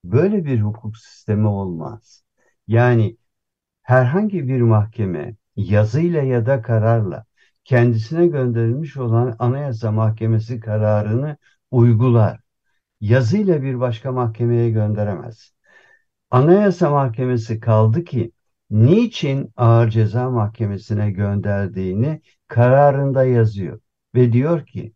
[0.03, 2.23] Böyle bir hukuk sistemi olmaz.
[2.67, 3.17] Yani
[3.83, 7.25] herhangi bir mahkeme yazıyla ya da kararla
[7.63, 11.37] kendisine gönderilmiş olan Anayasa Mahkemesi kararını
[11.71, 12.39] uygular.
[13.01, 15.53] Yazıyla bir başka mahkemeye gönderemez.
[16.31, 18.31] Anayasa Mahkemesi kaldı ki
[18.69, 23.79] niçin Ağır Ceza Mahkemesi'ne gönderdiğini kararında yazıyor
[24.15, 24.93] ve diyor ki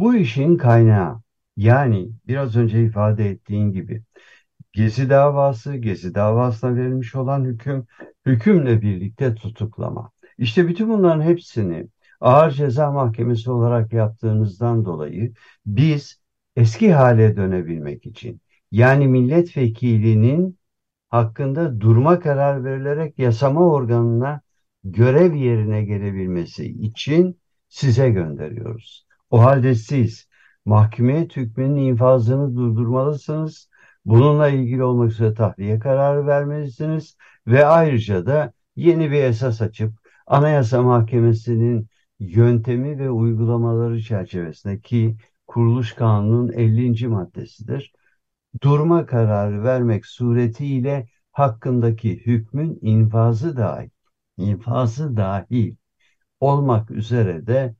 [0.00, 1.22] bu işin kaynağı
[1.56, 4.02] yani biraz önce ifade ettiğin gibi
[4.72, 7.86] Gezi davası, Gezi davasına verilmiş olan hüküm,
[8.26, 10.10] hükümle birlikte tutuklama.
[10.38, 11.88] İşte bütün bunların hepsini
[12.20, 15.32] Ağır Ceza Mahkemesi olarak yaptığınızdan dolayı
[15.66, 16.20] biz
[16.56, 18.40] eski hale dönebilmek için
[18.70, 20.58] yani milletvekilinin
[21.08, 24.40] hakkında durma karar verilerek yasama organına
[24.84, 29.05] görev yerine gelebilmesi için size gönderiyoruz.
[29.30, 30.28] O halde siz
[30.64, 33.68] mahkemeye hükmünün infazını durdurmalısınız.
[34.04, 37.16] Bununla ilgili olmak üzere tahliye kararı vermelisiniz
[37.46, 39.92] ve ayrıca da yeni bir esas açıp
[40.26, 45.16] Anayasa Mahkemesi'nin yöntemi ve uygulamaları çerçevesinde ki
[45.46, 47.08] Kuruluş Kanunu'nun 50.
[47.08, 47.92] maddesidir.
[48.62, 53.90] Durma kararı vermek suretiyle hakkındaki hükmün infazı dahil,
[54.36, 55.76] infazı dahil
[56.40, 57.74] olmak üzere de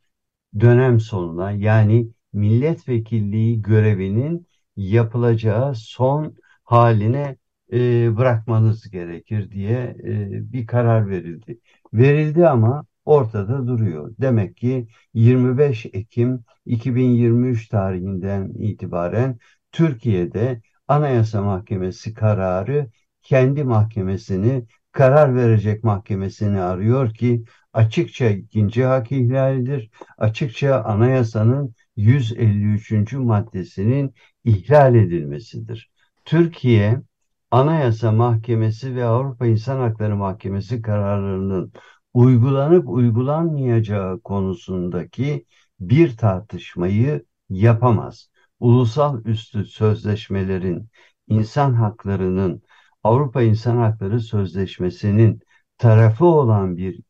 [0.61, 4.47] dönem sonuna yani milletvekilliği görevinin
[4.77, 6.35] yapılacağı son
[6.65, 7.37] haline
[7.73, 11.59] e, bırakmanız gerekir diye e, bir karar verildi.
[11.93, 14.15] Verildi ama ortada duruyor.
[14.21, 19.39] Demek ki 25 Ekim 2023 tarihinden itibaren
[19.73, 22.91] Türkiye'de Anayasa Mahkemesi kararı
[23.23, 27.45] kendi mahkemesini, karar verecek mahkemesini arıyor ki
[27.77, 29.91] açıkça ikinci hak ihlalidir.
[30.19, 33.13] Açıkça anayasanın 153.
[33.13, 34.15] maddesinin
[34.45, 35.91] ihlal edilmesidir.
[36.25, 37.03] Türkiye
[37.51, 41.73] Anayasa Mahkemesi ve Avrupa İnsan Hakları Mahkemesi kararlarının
[42.15, 45.47] uygulanıp uygulanmayacağı konusundaki
[45.81, 48.31] bir tartışmayı yapamaz.
[48.61, 50.89] Ulusal üstü sözleşmelerin,
[51.29, 52.63] insan haklarının,
[53.05, 55.41] Avrupa İnsan Hakları Sözleşmesi'nin
[55.79, 57.01] tarafı olan bir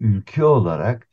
[0.00, 1.08] ülke olarak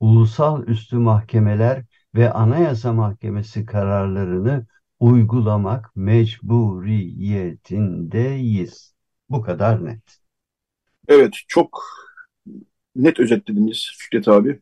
[0.00, 1.84] ulusal üstü mahkemeler
[2.14, 4.66] ve Anayasa Mahkemesi kararlarını
[5.00, 8.94] uygulamak mecburiyetindeyiz.
[9.30, 10.18] Bu kadar net.
[11.08, 11.82] Evet, çok
[12.96, 14.60] net özetlediniz Fikret abi.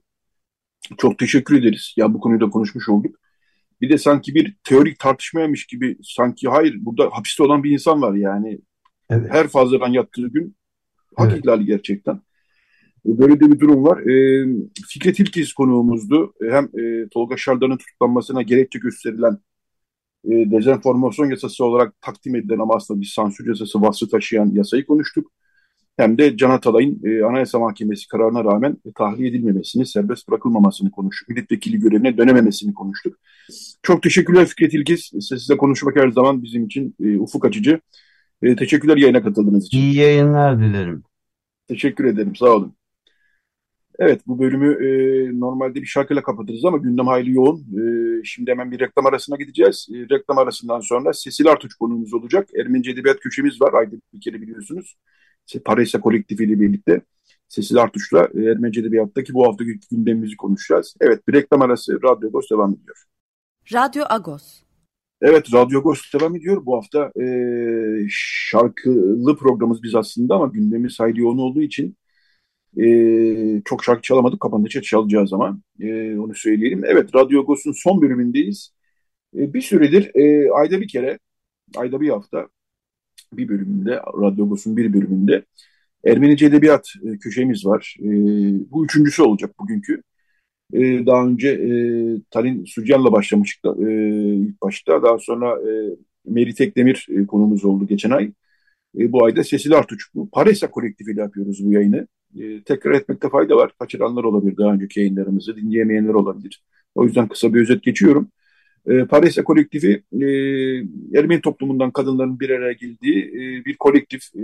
[0.98, 1.94] Çok teşekkür ederiz.
[1.96, 3.16] Ya bu konuyu da konuşmuş olduk.
[3.80, 8.14] Bir de sanki bir teorik tartışmaymış gibi sanki hayır burada hapiste olan bir insan var
[8.14, 8.58] yani.
[9.10, 9.32] Evet.
[9.32, 10.56] Her fazladan yattığı gün
[11.16, 11.44] hak evet.
[11.44, 12.20] ihlali gerçekten.
[13.06, 13.98] E, böyle de bir durum var.
[13.98, 14.46] E,
[14.88, 16.34] Fikret İlkiz konuğumuzdu.
[16.42, 19.38] E, hem e, Tolga Şardan'ın tutuklanmasına gerekçe gösterilen
[20.24, 25.32] e, dezenformasyon yasası olarak takdim edilen ama aslında bir sansür yasası vasfı taşıyan yasayı konuştuk.
[25.96, 31.28] Hem de Can Atalay'ın e, Anayasa Mahkemesi kararına rağmen e, tahliye edilmemesini, serbest bırakılmamasını konuştuk.
[31.28, 33.16] Milletvekili görevine dönememesini konuştuk.
[33.82, 35.10] Çok teşekkürler Fikret İlkiz.
[35.20, 37.80] Sizle konuşmak her zaman bizim için e, ufuk açıcı.
[38.42, 39.78] E, teşekkürler yayına katıldığınız için.
[39.78, 41.02] İyi yayınlar dilerim.
[41.68, 42.36] Teşekkür ederim.
[42.36, 42.74] Sağ olun.
[43.98, 47.60] Evet bu bölümü e, normalde bir şarkıyla kapatırız ama gündem hayli yoğun.
[47.60, 49.88] E, şimdi hemen bir reklam arasına gideceğiz.
[49.94, 52.48] E, reklam arasından sonra Sesil Artuç konuğumuz olacak.
[52.60, 53.74] Ermenice Edebiyat köşemiz var.
[53.74, 54.96] Ayda bir kere biliyorsunuz.
[55.64, 57.00] Paresa kolektifi ile birlikte
[57.48, 60.94] Sesil Artuç'la e, Ermenice Edebiyat'taki bu haftaki gündemimizi konuşacağız.
[61.00, 62.96] Evet bir reklam arası Radyo Agos devam ediyor.
[63.72, 64.62] Radyo Agos.
[65.22, 66.66] Evet Radyo Agos devam ediyor.
[66.66, 67.26] Bu hafta e,
[68.10, 71.96] şarkılı programımız biz aslında ama gündemimiz hayli yoğun olduğu için
[72.80, 74.40] e, çok şarkı çalamadık.
[74.40, 76.84] Kapanışa çalacağız ama e, onu söyleyelim.
[76.84, 78.74] Evet Radyo Agos'un son bölümündeyiz.
[79.36, 81.18] E, bir süredir e, ayda bir kere,
[81.76, 82.48] ayda bir hafta
[83.32, 85.44] bir bölümünde, Radyo Agos'un bir bölümünde
[86.06, 87.96] Ermenice Edebiyat e, köşemiz var.
[88.00, 88.08] E,
[88.70, 90.02] bu üçüncüsü olacak bugünkü.
[90.72, 91.70] E, daha önce e,
[92.30, 93.92] Talin Sucan'la başlamıştık e,
[94.34, 95.02] ilk başta.
[95.02, 95.96] Daha sonra e,
[96.26, 98.32] Meri Tekdemir e, konumuz oldu geçen ay.
[98.98, 100.14] E, bu ayda Sesil Artuç.
[100.14, 102.08] Bu Paresa kolektifiyle yapıyoruz bu yayını.
[102.40, 103.72] E, tekrar etmekte fayda var.
[103.78, 106.62] Kaçıranlar olabilir daha önceki yayınlarımızı, dinleyemeyenler olabilir.
[106.94, 108.28] O yüzden kısa bir özet geçiyorum.
[108.86, 110.26] E, Paresa kolektifi e,
[111.18, 114.22] Ermeni toplumundan kadınların bir araya geldiği e, bir kolektif.
[114.36, 114.42] E,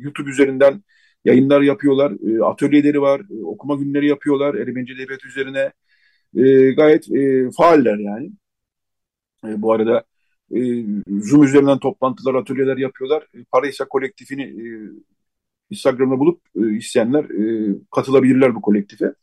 [0.00, 0.82] YouTube üzerinden
[1.24, 5.72] yayınlar yapıyorlar, e, atölyeleri var, e, okuma günleri yapıyorlar Ermenice devlet üzerine.
[6.36, 8.32] E, gayet e, faaller yani.
[9.46, 10.04] E, bu arada
[10.54, 10.58] e,
[11.08, 13.26] Zoom üzerinden toplantılar, atölyeler yapıyorlar.
[13.34, 14.64] E, Paresa kolektifini e,
[15.72, 19.14] Instagram'da bulup e, isteyenler e, katılabilirler bu kolektife.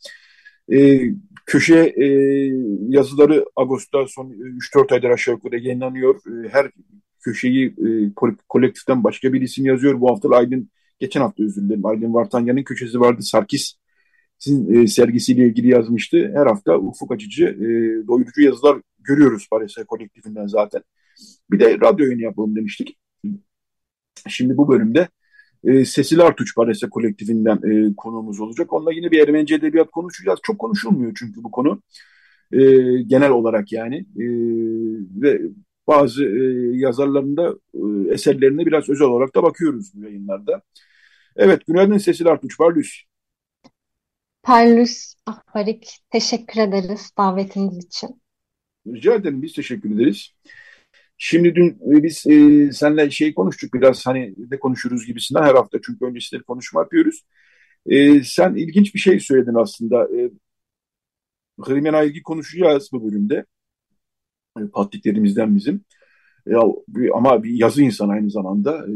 [0.73, 0.99] E,
[1.45, 2.05] köşe e,
[2.87, 6.15] yazıları Ağustos'ta son 3-4 aydır aşağı yukarı yayınlanıyor.
[6.15, 6.71] E, her
[7.19, 8.13] köşeyi e,
[8.49, 10.01] kolektiften başka bir isim yazıyor.
[10.01, 10.69] Bu hafta Aydın,
[10.99, 13.23] geçen hafta özür dilerim, Aydın Vartanyan'ın köşesi vardı.
[13.23, 13.73] Sarkis
[14.39, 16.31] sizin e, sergisiyle ilgili yazmıştı.
[16.35, 17.67] Her hafta ufuk açıcı, e,
[18.07, 20.81] doyurucu yazılar görüyoruz Paris kolektifinden zaten.
[21.51, 22.97] Bir de radyo yayını yapalım demiştik.
[24.27, 25.07] Şimdi bu bölümde
[25.63, 28.73] e, Sesil Artuç Parese kolektifinden e, konuğumuz olacak.
[28.73, 30.39] Onunla yine bir Ermenice edebiyat konuşacağız.
[30.43, 31.81] Çok konuşulmuyor çünkü bu konu.
[32.51, 32.59] E,
[33.01, 33.97] genel olarak yani.
[33.97, 34.25] E,
[35.21, 35.41] ve
[35.87, 40.61] bazı e, yazarların da e, eserlerine biraz özel olarak da bakıyoruz bu yayınlarda.
[41.35, 43.03] Evet, günaydın Sesil Artuç, Parlus.
[44.43, 48.21] Parlus Ahbarik, teşekkür ederiz davetiniz için.
[48.87, 50.33] Rica ederim, biz teşekkür ederiz.
[51.21, 55.79] Şimdi dün e, biz e, seninle şey konuştuk biraz hani ne konuşuruz gibisinden her hafta
[55.85, 57.23] çünkü öncesinde konuşma yapıyoruz.
[57.85, 60.03] E, sen ilginç bir şey söyledin aslında.
[60.17, 60.31] E,
[61.59, 63.45] Hrimen'a ilgi konuşacağız bu bölümde.
[64.59, 65.85] E, patliklerimizden bizim.
[66.47, 66.61] Ya,
[67.13, 68.77] ama bir yazı insan aynı zamanda.
[68.87, 68.95] E,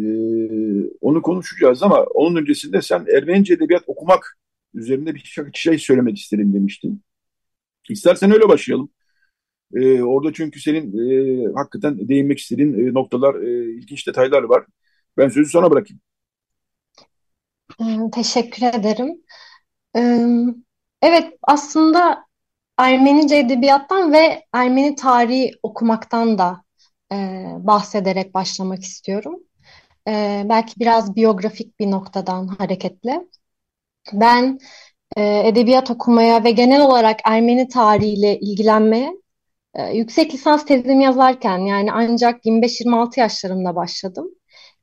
[1.01, 4.38] onu konuşacağız ama onun öncesinde sen Ermenice edebiyat okumak
[4.74, 7.03] üzerinde bir şey söylemek isterim demiştin.
[7.89, 8.89] İstersen öyle başlayalım.
[9.76, 10.97] E, orada çünkü senin
[11.49, 14.65] e, hakikaten değinmek istediğin e, noktalar, e, ilginç detaylar var.
[15.17, 16.01] Ben sözü sana bırakayım.
[17.82, 19.21] Ee, Teşekkür ederim.
[19.95, 20.28] Ee,
[21.03, 22.26] Evet, aslında
[22.78, 26.63] Ermenice edebiyattan ve Ermeni tarihi okumaktan da
[27.13, 27.15] e,
[27.59, 29.39] bahsederek başlamak istiyorum.
[30.07, 33.28] Ee, belki biraz biyografik bir noktadan hareketle.
[34.13, 34.59] Ben
[35.17, 39.22] e, edebiyat okumaya ve genel olarak Ermeni tarihiyle ilgilenmeye
[39.76, 44.30] e, yüksek lisans tezimi yazarken yani ancak 25-26 yaşlarımda başladım.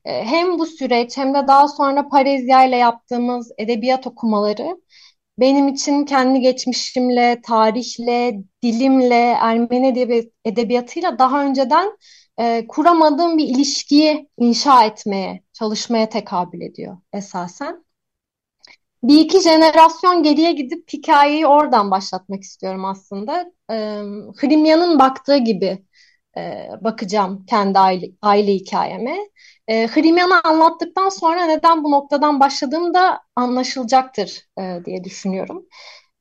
[0.05, 4.77] E, hem bu süreç hem de daha sonra Parezya ile yaptığımız edebiyat okumaları
[5.39, 11.97] benim için kendi geçmişimle, tarihle, dilimle, Ermeni edebi- edebiyatıyla daha önceden
[12.39, 17.85] e, kuramadığım bir ilişkiyi inşa etmeye, çalışmaya tekabül ediyor esasen.
[19.03, 23.51] Bir iki jenerasyon geriye gidip hikayeyi oradan başlatmak istiyorum aslında.
[23.71, 23.75] E,
[24.41, 25.85] Hrimya'nın baktığı gibi
[26.37, 29.17] e, bakacağım kendi aile, aile hikayeme.
[29.67, 35.65] E, Hrimyan'ı anlattıktan sonra neden bu noktadan başladığım da anlaşılacaktır e, diye düşünüyorum.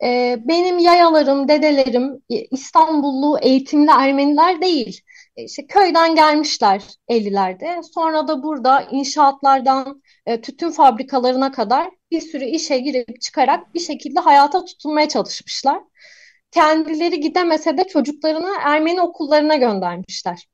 [0.04, 5.00] E, benim yayalarım, dedelerim İstanbullu eğitimli Ermeniler değil.
[5.36, 7.82] E, işte köyden gelmişler 50'lerde.
[7.94, 14.20] Sonra da burada inşaatlardan e, tütün fabrikalarına kadar bir sürü işe girip çıkarak bir şekilde
[14.20, 15.82] hayata tutunmaya çalışmışlar.
[16.50, 20.48] Kendileri gidemese de çocuklarını Ermeni okullarına göndermişler.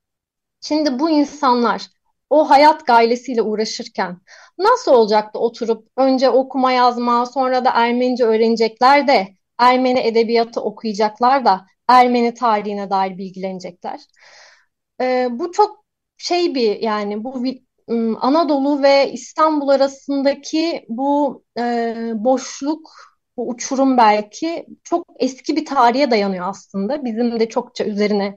[0.61, 1.87] Şimdi bu insanlar
[2.31, 4.18] o hayat gailesiyle uğraşırken
[4.59, 11.66] nasıl olacaktı oturup önce okuma yazma sonra da Ermenice öğrenecekler de Ermeni edebiyatı okuyacaklar da
[11.89, 14.01] Ermeni tarihine dair bilgilenecekler.
[15.01, 15.85] Ee, bu çok
[16.19, 17.45] şey bir yani bu
[18.21, 22.91] Anadolu ve İstanbul arasındaki bu e, boşluk,
[23.37, 27.05] bu uçurum belki çok eski bir tarihe dayanıyor aslında.
[27.05, 28.37] Bizim de çokça üzerine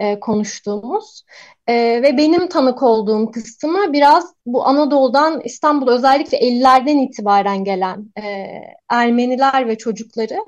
[0.00, 1.22] e, konuştuğumuz.
[1.66, 8.46] E, ve benim tanık olduğum kısmı biraz bu Anadolu'dan İstanbul özellikle 50'lerden itibaren gelen e,
[8.88, 10.38] Ermeniler ve çocukları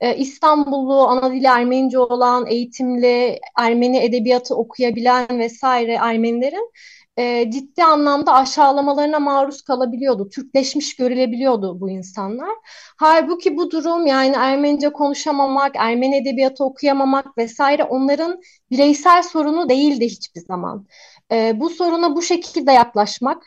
[0.00, 6.70] e, İstanbullu, ana dili Ermenice olan, eğitimli, Ermeni edebiyatı okuyabilen vesaire Ermenilerin
[7.16, 10.28] e, ciddi anlamda aşağılamalarına maruz kalabiliyordu.
[10.28, 12.54] Türkleşmiş görülebiliyordu bu insanlar.
[12.96, 18.40] Halbuki bu durum yani Ermenice konuşamamak, Ermeni edebiyatı okuyamamak vesaire onların
[18.70, 20.86] bireysel sorunu değildi hiçbir zaman.
[21.32, 23.42] E, bu soruna bu şekilde yaklaşmak,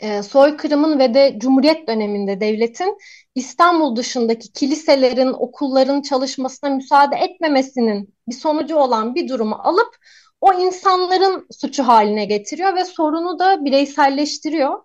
[0.00, 2.98] e, soykırımın ve de Cumhuriyet döneminde devletin
[3.34, 9.96] İstanbul dışındaki kiliselerin, okulların çalışmasına müsaade etmemesinin bir sonucu olan bir durumu alıp
[10.44, 14.78] o insanların suçu haline getiriyor ve sorunu da bireyselleştiriyor.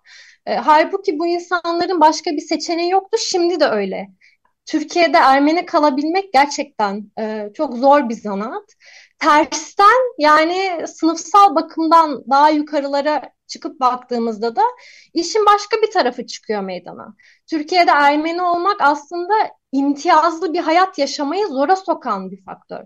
[0.45, 3.17] E, halbuki bu insanların başka bir seçeneği yoktu.
[3.21, 4.07] Şimdi de öyle.
[4.65, 8.73] Türkiye'de Ermeni kalabilmek gerçekten e, çok zor bir zanaat.
[9.19, 14.63] Tersten yani sınıfsal bakımdan daha yukarılara çıkıp baktığımızda da
[15.13, 17.15] işin başka bir tarafı çıkıyor meydana.
[17.47, 19.33] Türkiye'de Ermeni olmak aslında
[19.71, 22.83] imtiyazlı bir hayat yaşamayı zora sokan bir faktör.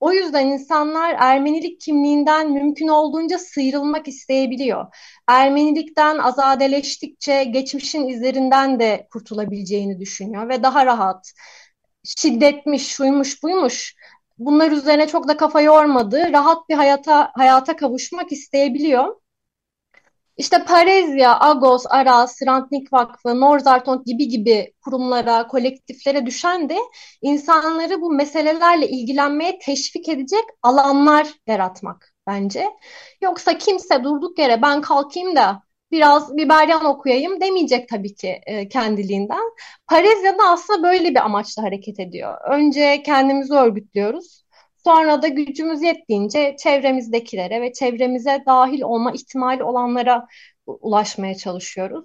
[0.00, 4.86] O yüzden insanlar Ermenilik kimliğinden mümkün olduğunca sıyrılmak isteyebiliyor.
[5.28, 11.32] Ermenilikten azadeleştikçe geçmişin izlerinden de kurtulabileceğini düşünüyor ve daha rahat,
[12.04, 13.94] şiddetmiş, şuymuş, buymuş
[14.38, 19.16] bunlar üzerine çok da kafa yormadığı rahat bir hayata hayata kavuşmak isteyebiliyor.
[20.40, 26.76] İşte Parezya, Agos, Aras, Srantnik Vakfı, Norzartont gibi gibi kurumlara, kolektiflere düşen de
[27.22, 32.70] insanları bu meselelerle ilgilenmeye teşvik edecek alanlar yaratmak bence.
[33.22, 39.44] Yoksa kimse durduk yere ben kalkayım da biraz Biberyan okuyayım demeyecek tabii ki e, kendiliğinden.
[39.86, 42.38] Parezya'da aslında böyle bir amaçla hareket ediyor.
[42.50, 44.39] Önce kendimizi örgütlüyoruz.
[44.84, 50.26] Sonra da gücümüz yettiğince çevremizdekilere ve çevremize dahil olma ihtimali olanlara
[50.66, 52.04] ulaşmaya çalışıyoruz.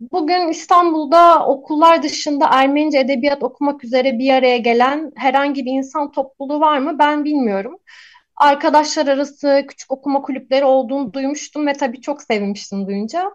[0.00, 6.60] Bugün İstanbul'da okullar dışında Ermenice edebiyat okumak üzere bir araya gelen herhangi bir insan topluluğu
[6.60, 7.78] var mı ben bilmiyorum.
[8.36, 13.32] Arkadaşlar arası küçük okuma kulüpleri olduğunu duymuştum ve tabii çok sevmiştim duyunca.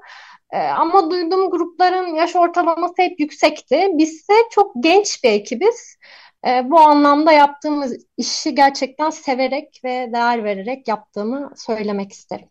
[0.51, 3.87] Ee, ama duyduğum grupların yaş ortalaması hep yüksekti.
[3.93, 5.97] Biz ise çok genç bir ekibiz.
[6.45, 12.47] E, bu anlamda yaptığımız işi gerçekten severek ve değer vererek yaptığımı söylemek isterim.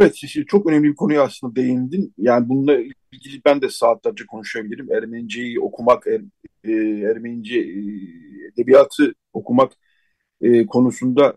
[0.00, 2.14] Evet, çok önemli bir konuya aslında değindin.
[2.18, 2.76] Yani bununla
[3.12, 4.92] ilgili ben de saatlerce konuşabilirim.
[4.92, 6.20] Ermeniceyi okumak, er,
[6.64, 6.72] e,
[7.10, 7.80] Ermenice e,
[8.52, 9.72] edebiyatı okumak
[10.40, 11.36] e, konusunda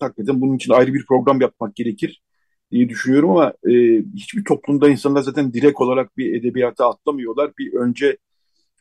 [0.00, 2.22] hakikaten bunun için ayrı bir program yapmak gerekir
[2.70, 3.72] diye düşünüyorum ama e,
[4.14, 7.52] hiçbir toplumda insanlar zaten direkt olarak bir edebiyata atlamıyorlar.
[7.58, 8.16] Bir önce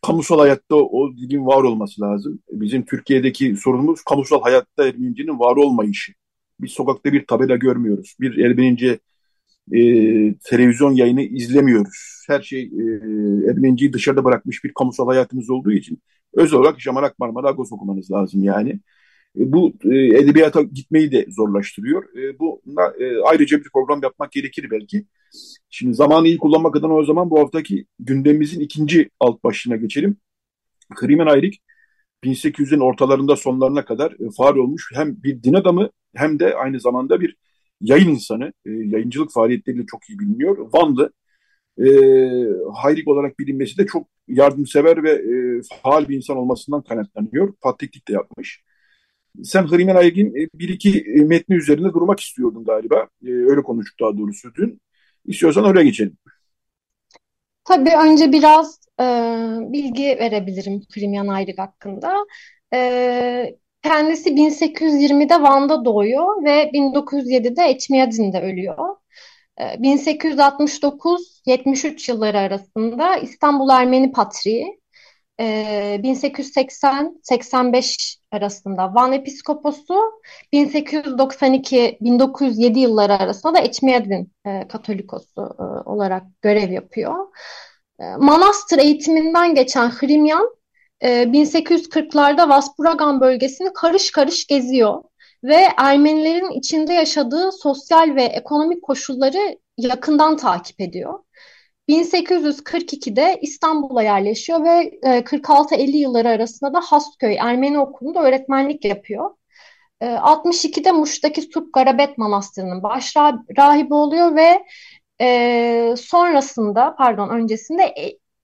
[0.02, 2.40] kamusal hayatta o dilin var olması lazım.
[2.52, 6.14] Bizim Türkiye'deki sorunumuz kamusal hayatta Ermenicinin var olmayışı.
[6.60, 8.16] Biz sokakta bir tabela görmüyoruz.
[8.20, 9.00] Bir Ermenice
[9.72, 9.80] e,
[10.44, 12.26] televizyon yayını izlemiyoruz.
[12.28, 12.84] Her şey e,
[13.50, 16.02] Ermeniciyi dışarıda bırakmış bir kamusal hayatımız olduğu için
[16.34, 18.80] özel olarak Şamanak Marmara Agos okumanız lazım yani.
[19.40, 22.18] E, bu e, edebiyata gitmeyi de zorlaştırıyor.
[22.18, 22.62] E, bu
[23.00, 25.06] e, ayrıca bir program yapmak gerekir belki.
[25.70, 30.18] Şimdi zamanı iyi kullanmak adına o zaman bu haftaki gündemimizin ikinci alt başlığına geçelim.
[30.96, 31.62] Krimen Ayrik
[32.24, 37.22] 1800'ün ortalarında sonlarına kadar e, faal olmuş hem bir din adamı hem de aynı zamanda
[37.22, 37.36] bir
[37.82, 38.54] yayın insanı.
[38.66, 40.70] E, yayıncılık faaliyetleriyle çok iyi biliniyor.
[40.74, 41.14] Vanlı.
[41.78, 41.86] E,
[42.76, 47.54] Hayrik olarak bilinmesi de çok yardımsever ve e, faal bir insan olmasından kaynaklanıyor.
[47.62, 48.64] Patriklik de yapmış.
[49.44, 53.08] Sen Hrimen Aygin e, bir iki e, metni üzerinde durmak istiyordun galiba.
[53.26, 54.82] E, öyle konuştuk daha doğrusu dün.
[55.26, 56.18] İstiyorsan öyle geçelim.
[57.64, 59.04] Tabii önce biraz e,
[59.60, 62.26] bilgi verebilirim Hrimyan Ayrık hakkında.
[62.74, 68.96] E, kendisi 1820'de Van'da doğuyor ve 1907'de Eçmiyadin'de ölüyor.
[69.58, 74.81] 1869-73 yılları arasında İstanbul Ermeni Patriği
[75.42, 77.82] 1880-85 ee,
[78.38, 80.22] arasında Van Episkoposu,
[80.54, 87.28] 1892-1907 yılları arasında da Eçmiyadin e, Katolikosu e, olarak görev yapıyor.
[88.00, 90.56] E, manastır eğitiminden geçen Hrimyan,
[91.02, 95.04] e, 1840'larda Vaspuragan bölgesini karış karış geziyor
[95.44, 101.20] ve Ermenilerin içinde yaşadığı sosyal ve ekonomik koşulları yakından takip ediyor.
[101.92, 109.32] 1842'de İstanbul'a yerleşiyor ve 46-50 e, yılları arasında da Hasköy Ermeni Okulu'nda öğretmenlik yapıyor.
[110.02, 113.18] 62'de e, Muş'taki Sup Garabet Manastırı'nın baş
[113.58, 114.66] rahibi oluyor ve
[115.22, 117.94] e, sonrasında pardon öncesinde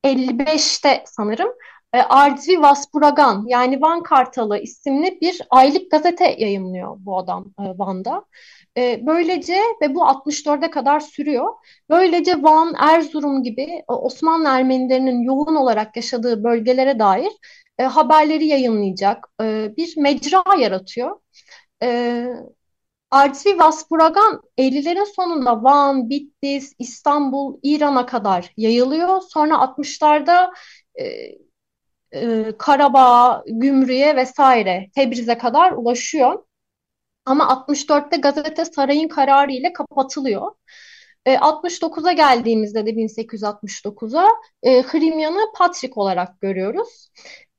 [0.04, 1.50] 55'te sanırım
[1.94, 8.26] Ardvi Vaspuragan yani Van Kartalı isimli bir aylık gazete yayınlıyor bu adam Van'da.
[8.78, 11.54] E, böylece ve bu 64'e kadar sürüyor.
[11.90, 17.32] Böylece Van, Erzurum gibi Osmanlı Ermenilerinin yoğun olarak yaşadığı bölgelere dair
[17.78, 21.20] e, haberleri yayınlayacak e, bir mecra yaratıyor.
[21.84, 22.28] E,
[23.12, 29.22] Artvi Vaspuragan 50'lerin sonunda Van, Bitlis, İstanbul, İran'a kadar yayılıyor.
[29.22, 30.54] Sonra 60'larda
[30.96, 31.06] e,
[32.14, 36.44] e, Karabağ, Gümrü'ye vesaire Tebriz'e kadar ulaşıyor.
[37.28, 40.52] Ama 64'te gazete sarayın kararı ile kapatılıyor.
[41.26, 44.28] E, 69'a geldiğimizde de 1869'a
[44.64, 47.10] e, Hrimyan'ı Patrik olarak görüyoruz.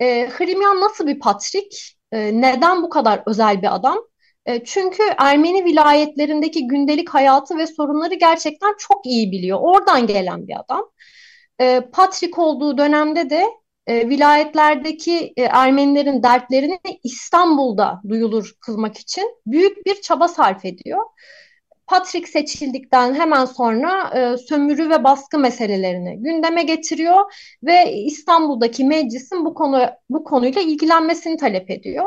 [0.01, 1.97] E, Hrimyan nasıl bir Patrik?
[2.12, 3.99] E, neden bu kadar özel bir adam?
[4.47, 9.59] E, çünkü Ermeni vilayetlerindeki gündelik hayatı ve sorunları gerçekten çok iyi biliyor.
[9.62, 10.91] Oradan gelen bir adam.
[11.61, 13.47] E, Patrik olduğu dönemde de
[13.89, 21.03] e, vilayetlerdeki e, Ermenilerin dertlerini İstanbul'da duyulur kılmak için büyük bir çaba sarf ediyor.
[21.86, 27.32] Patrik seçildikten hemen sonra e, sömürü ve baskı meselelerini gündeme getiriyor
[27.62, 32.07] ve İstanbul'daki meclisin bu konu bu konuyla ilgilenmesini talep ediyor.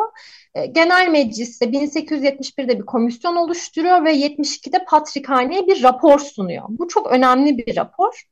[0.55, 6.63] E, Genel Meclis de 1871'de bir komisyon oluşturuyor ve 72'de Patrikhane'ye bir rapor sunuyor.
[6.69, 8.23] Bu çok önemli bir rapor.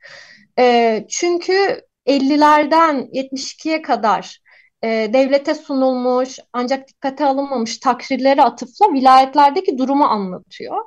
[0.59, 4.39] E, çünkü 50'lerden 72'ye kadar
[4.83, 10.85] e, devlete sunulmuş ancak dikkate alınmamış takrirlere atıfla vilayetlerdeki durumu anlatıyor.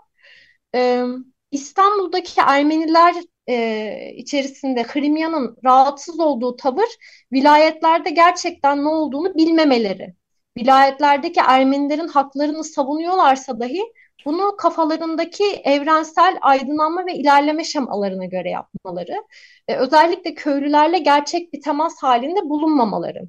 [0.74, 1.04] E,
[1.50, 3.14] İstanbul'daki Ermeniler
[3.48, 6.88] e, içerisinde Hrimyan'ın rahatsız olduğu tavır
[7.32, 10.14] vilayetlerde gerçekten ne olduğunu bilmemeleri.
[10.58, 13.82] Vilayetlerdeki Ermenilerin haklarını savunuyorlarsa dahi
[14.24, 19.24] bunu kafalarındaki evrensel aydınlanma ve ilerleme şemalarına göre yapmaları,
[19.68, 23.22] e, özellikle köylülerle gerçek bir temas halinde bulunmamaları.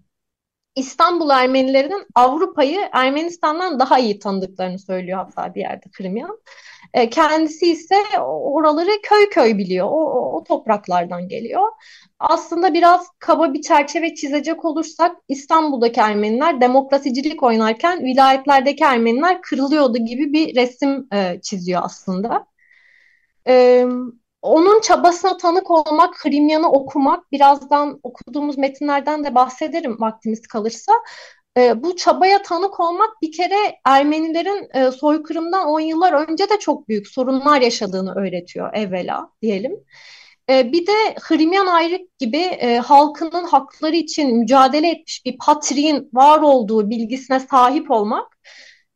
[0.76, 6.40] İstanbul Ermenilerinin Avrupa'yı Ermenistan'dan daha iyi tanıdıklarını söylüyor hatta bir yerde Krimyan.
[6.94, 9.88] E, kendisi ise oraları köy köy biliyor.
[9.88, 11.68] O, o, o topraklardan geliyor.
[12.20, 20.34] Aslında biraz kaba bir çerçeve çizecek olursak İstanbul'daki Ermeniler demokrasicilik oynarken vilayetlerdeki Ermeniler kırılıyordu gibi
[20.34, 22.48] bir resim e, çiziyor aslında.
[23.48, 23.86] E,
[24.42, 30.94] onun çabasına tanık olmak, Hrimyan'ı okumak, birazdan okuduğumuz metinlerden de bahsederim vaktimiz kalırsa.
[31.58, 36.90] E, bu çabaya tanık olmak bir kere Ermenilerin e, soykırımdan 10 yıllar önce de çok
[36.90, 39.74] büyük sorunlar yaşadığını öğretiyor evvela diyelim.
[40.50, 46.40] E, bir de Hrimyan Ayrık gibi e, halkının hakları için mücadele etmiş bir patriğin var
[46.42, 48.38] olduğu bilgisine sahip olmak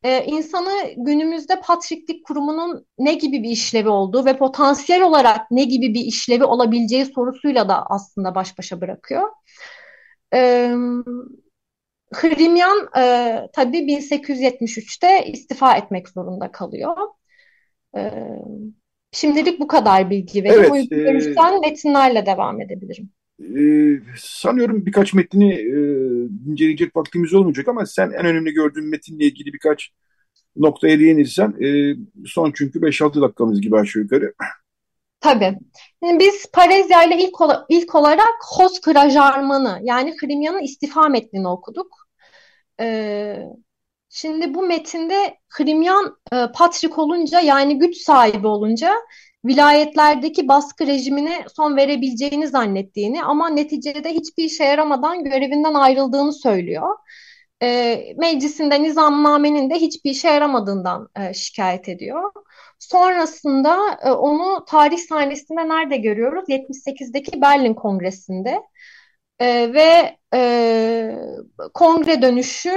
[0.04, 5.94] e, insanı günümüzde patriklik kurumunun ne gibi bir işlevi olduğu ve potansiyel olarak ne gibi
[5.94, 9.30] bir işlevi olabileceği sorusuyla da aslında baş başa bırakıyor.
[10.34, 10.72] E,
[12.14, 16.98] Hrimyan e, tabii 1873'te istifa etmek zorunda kalıyor.
[17.98, 18.12] E,
[19.12, 20.60] şimdilik bu kadar bilgi vereyim.
[20.60, 23.10] Evet, Uygun e, görürsen metinlerle devam edebilirim.
[23.42, 25.78] Ee, sanıyorum birkaç metni e,
[26.52, 29.92] inceleyecek vaktimiz olmayacak ama sen en önemli gördüğün metinle ilgili birkaç
[30.56, 31.96] noktaya değinirsen e,
[32.26, 34.34] son çünkü 5-6 dakikamız gibi aşağı yukarı.
[35.20, 35.58] Tabii.
[36.04, 42.08] Şimdi biz Parezya ile ilk, ola- ilk olarak Hoskra Jarman'ı yani Hrimyan'ın istifa metnini okuduk.
[42.80, 43.40] Ee,
[44.10, 48.96] şimdi bu metinde Hrimyan e, Patrik olunca yani güç sahibi olunca
[49.46, 56.98] vilayetlerdeki baskı rejimine son verebileceğini zannettiğini ama neticede hiçbir işe yaramadan görevinden ayrıldığını söylüyor.
[57.64, 62.32] E, meclisinde nizamnamenin de hiçbir işe yaramadığından e, şikayet ediyor.
[62.80, 66.46] Sonrasında e, onu tarih sahnesinde nerede görüyoruz?
[66.48, 68.62] 78'deki Berlin Kongresi'nde.
[69.40, 71.16] E, ve e,
[71.74, 72.74] kongre dönüşü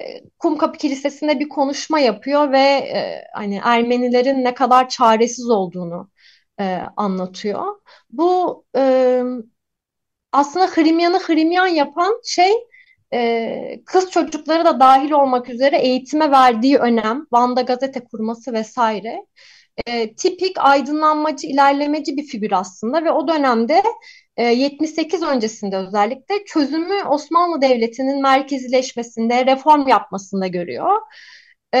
[0.00, 0.04] e,
[0.38, 6.10] Kumkapı Kilisesi'nde bir konuşma yapıyor ve e, hani Ermenilerin ne kadar çaresiz olduğunu
[6.60, 7.76] e, anlatıyor.
[8.10, 9.22] Bu e,
[10.32, 12.52] aslında Hrimyan'ı Hrimyan yapan şey
[13.14, 19.26] e, kız çocukları da dahil olmak üzere eğitime verdiği önem, Van'da gazete kurması vesaire.
[19.86, 23.82] E, tipik aydınlanmacı, ilerlemeci bir figür aslında ve o dönemde
[24.36, 31.00] e, 78 öncesinde özellikle çözümü Osmanlı Devleti'nin merkezileşmesinde, reform yapmasında görüyor.
[31.74, 31.80] E,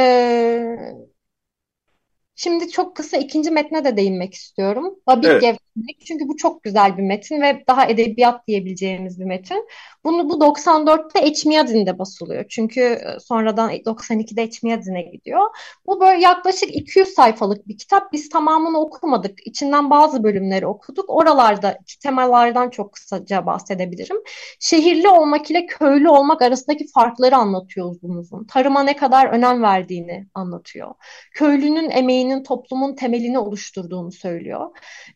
[2.34, 4.94] Şimdi çok kısa ikinci metne de değinmek istiyorum.
[5.06, 5.40] Babik Evet.
[5.40, 6.06] Gevşemek.
[6.06, 9.66] Çünkü bu çok güzel bir metin ve daha edebiyat diyebileceğimiz bir metin.
[10.04, 12.44] Bunu bu 94'te Eçmiyadin'de basılıyor.
[12.48, 15.40] Çünkü e, sonradan 92'de Eçmiyadin'e gidiyor.
[15.86, 18.12] Bu böyle yaklaşık 200 sayfalık bir kitap.
[18.12, 19.46] Biz tamamını okumadık.
[19.46, 21.04] İçinden bazı bölümleri okuduk.
[21.10, 24.16] Oralardaki temalardan çok kısaca bahsedebilirim.
[24.60, 28.44] Şehirli olmak ile köylü olmak arasındaki farkları anlatıyor uzun uzun.
[28.44, 30.94] Tarıma ne kadar önem verdiğini anlatıyor.
[31.32, 31.90] Köylünün
[32.32, 34.70] emeğinin toplumun temelini oluşturduğunu söylüyor.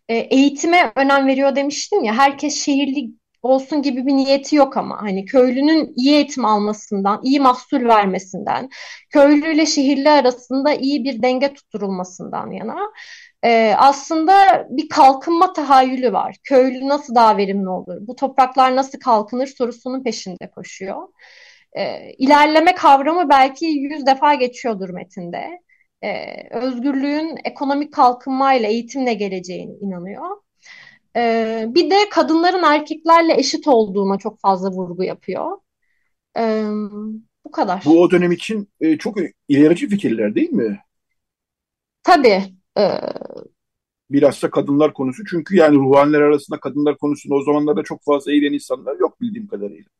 [0.09, 2.15] E, eğitime önem veriyor demiştim ya.
[2.15, 3.11] Herkes şehirli
[3.43, 8.69] olsun gibi bir niyeti yok ama hani köylünün iyi eğitim almasından, iyi mahsul vermesinden,
[9.11, 12.79] köylüyle şehirli arasında iyi bir denge tutturulmasından yana
[13.45, 16.37] e, aslında bir kalkınma tahayyülü var.
[16.45, 17.97] Köylü nasıl daha verimli olur?
[18.01, 21.09] Bu topraklar nasıl kalkınır sorusunun peşinde koşuyor.
[21.73, 25.66] E, ilerleme kavramı belki yüz defa geçiyordur metinde.
[26.05, 26.09] E,
[26.51, 30.37] özgürlüğün ekonomik kalkınmayla, eğitimle geleceğine inanıyor.
[31.17, 35.59] E, bir de kadınların erkeklerle eşit olduğuna çok fazla vurgu yapıyor.
[36.39, 36.65] E,
[37.45, 37.83] bu kadar.
[37.85, 39.17] Bu o dönem için e, çok
[39.49, 40.81] ilerici fikirler değil mi?
[42.03, 42.43] Tabii.
[42.79, 42.83] E,
[44.11, 45.23] Bilhassa kadınlar konusu.
[45.31, 49.91] Çünkü yani ruhaniler arasında kadınlar konusunda o zamanlarda çok fazla eğilen insanlar yok bildiğim kadarıyla.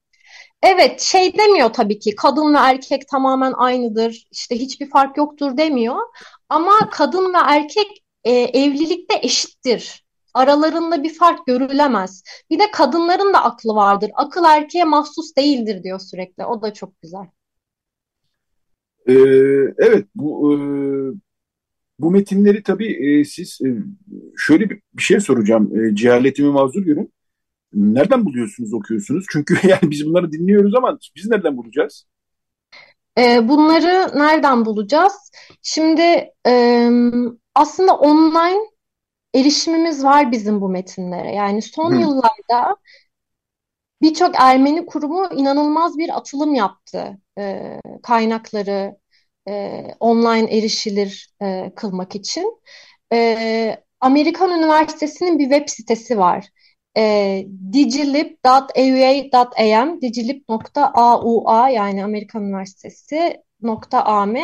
[0.63, 5.97] Evet, şey demiyor tabii ki kadın ve erkek tamamen aynıdır, işte hiçbir fark yoktur demiyor.
[6.49, 10.07] Ama kadın ve erkek e, evlilikte eşittir.
[10.35, 12.23] Aralarında bir fark görülemez.
[12.51, 14.11] Bir de kadınların da aklı vardır.
[14.15, 16.45] Akıl erkeğe mahsus değildir diyor sürekli.
[16.45, 17.27] O da çok güzel.
[19.09, 19.13] Ee,
[19.79, 20.57] evet bu e,
[21.99, 23.69] bu metinleri tabii e, siz e,
[24.37, 25.79] şöyle bir, bir şey soracağım.
[25.79, 27.13] E, cehaletimi mazur görün.
[27.73, 29.25] Nereden buluyorsunuz, okuyorsunuz?
[29.31, 32.07] Çünkü yani biz bunları dinliyoruz ama biz nereden bulacağız?
[33.19, 35.31] E, bunları nereden bulacağız?
[35.63, 36.91] Şimdi e,
[37.55, 38.61] aslında online
[39.35, 41.35] erişimimiz var bizim bu metinlere.
[41.35, 42.01] Yani son Hı.
[42.01, 42.77] yıllarda
[44.03, 47.19] birçok Ermeni kurumu inanılmaz bir atılım yaptı.
[47.39, 48.97] E, kaynakları
[49.49, 52.61] e, online erişilir e, kılmak için.
[53.13, 56.49] E, Amerikan Üniversitesi'nin bir web sitesi var.
[56.97, 63.43] E, digilib.aua.am digilib.aua yani Amerikan Üniversitesi
[63.93, 64.37] .am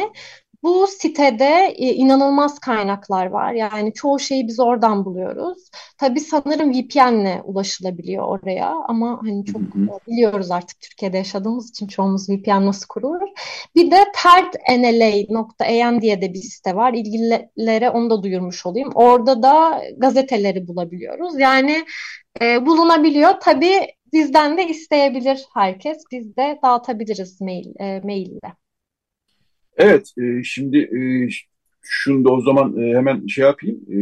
[0.62, 3.52] bu sitede e, inanılmaz kaynaklar var.
[3.52, 5.70] Yani çoğu şeyi biz oradan buluyoruz.
[5.98, 9.98] Tabii sanırım VPN'le ulaşılabiliyor oraya ama hani çok Hı hı.
[10.08, 13.28] biliyoruz artık Türkiye'de yaşadığımız için çoğumuz VPN nasıl kurulur.
[13.74, 16.92] Bir de tertnla.am diye de bir site var.
[16.92, 18.90] İlgililere onu da duyurmuş olayım.
[18.94, 21.38] Orada da gazeteleri bulabiliyoruz.
[21.38, 21.84] Yani
[22.40, 23.34] e, bulunabiliyor.
[23.40, 25.98] Tabii bizden de isteyebilir herkes.
[26.12, 28.40] Biz de dağıtabiliriz mail, e, maille.
[29.76, 31.00] Evet, e, şimdi e,
[31.82, 33.80] şunu da o zaman e, hemen şey yapayım.
[33.92, 33.98] E,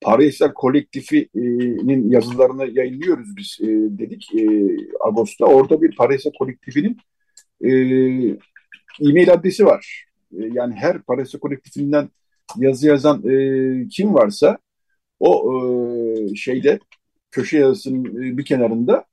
[0.00, 3.66] Parahisar Kolektifi'nin yazılarını yayınlıyoruz biz e,
[3.98, 5.44] dedik e, Ağustos'ta.
[5.44, 6.96] Orada bir Parahisar Kolektifi'nin
[7.64, 7.70] e,
[9.00, 10.04] e-mail adresi var.
[10.32, 12.08] E, yani her Parahisar Kolektifi'nden
[12.56, 14.58] yazı yazan e, kim varsa
[15.20, 16.78] o e, şeyde
[17.30, 19.04] köşe yazısının e, bir kenarında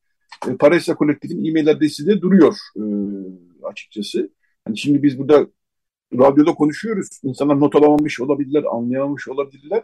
[0.50, 2.84] E, Paresa Kolektif'in e-mail adresi de duruyor e,
[3.64, 4.30] açıkçası.
[4.68, 5.48] Yani şimdi biz burada
[6.14, 7.08] radyoda konuşuyoruz.
[7.24, 9.84] İnsanlar not alamamış olabilirler, anlayamamış olabilirler.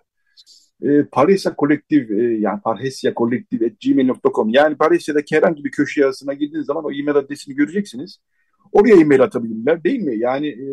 [0.84, 6.66] E, Paresa Kolektif, e, yani Parhesia Kolektif gmail.com yani Parhesya'daki herhangi bir köşe yazısına girdiğiniz
[6.66, 8.20] zaman o e-mail adresini göreceksiniz.
[8.72, 10.18] Oraya e-mail atabilirler değil mi?
[10.18, 10.68] Yani e,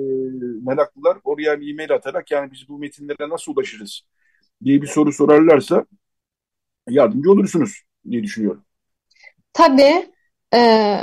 [0.63, 4.03] meraklılar oraya bir e-mail atarak yani biz bu metinlere nasıl ulaşırız
[4.65, 5.87] diye bir soru sorarlarsa
[6.89, 8.65] yardımcı olursunuz diye düşünüyorum.
[9.53, 10.13] Tabii.
[10.55, 10.99] Ee,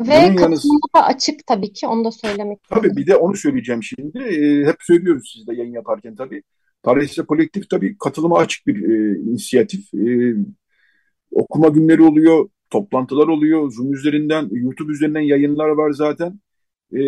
[0.00, 4.18] ve katılımda da açık tabii ki onu da söylemek Tabii bir de onu söyleyeceğim şimdi.
[4.18, 6.42] Ee, hep söylüyoruz siz de yayın yaparken tabii.
[6.82, 9.94] Paris'te kolektif tabii katılıma açık bir e, inisiyatif.
[9.94, 10.34] E,
[11.30, 13.72] okuma günleri oluyor, toplantılar oluyor.
[13.72, 16.40] Zoom üzerinden, YouTube üzerinden yayınlar var zaten.
[16.92, 17.00] E,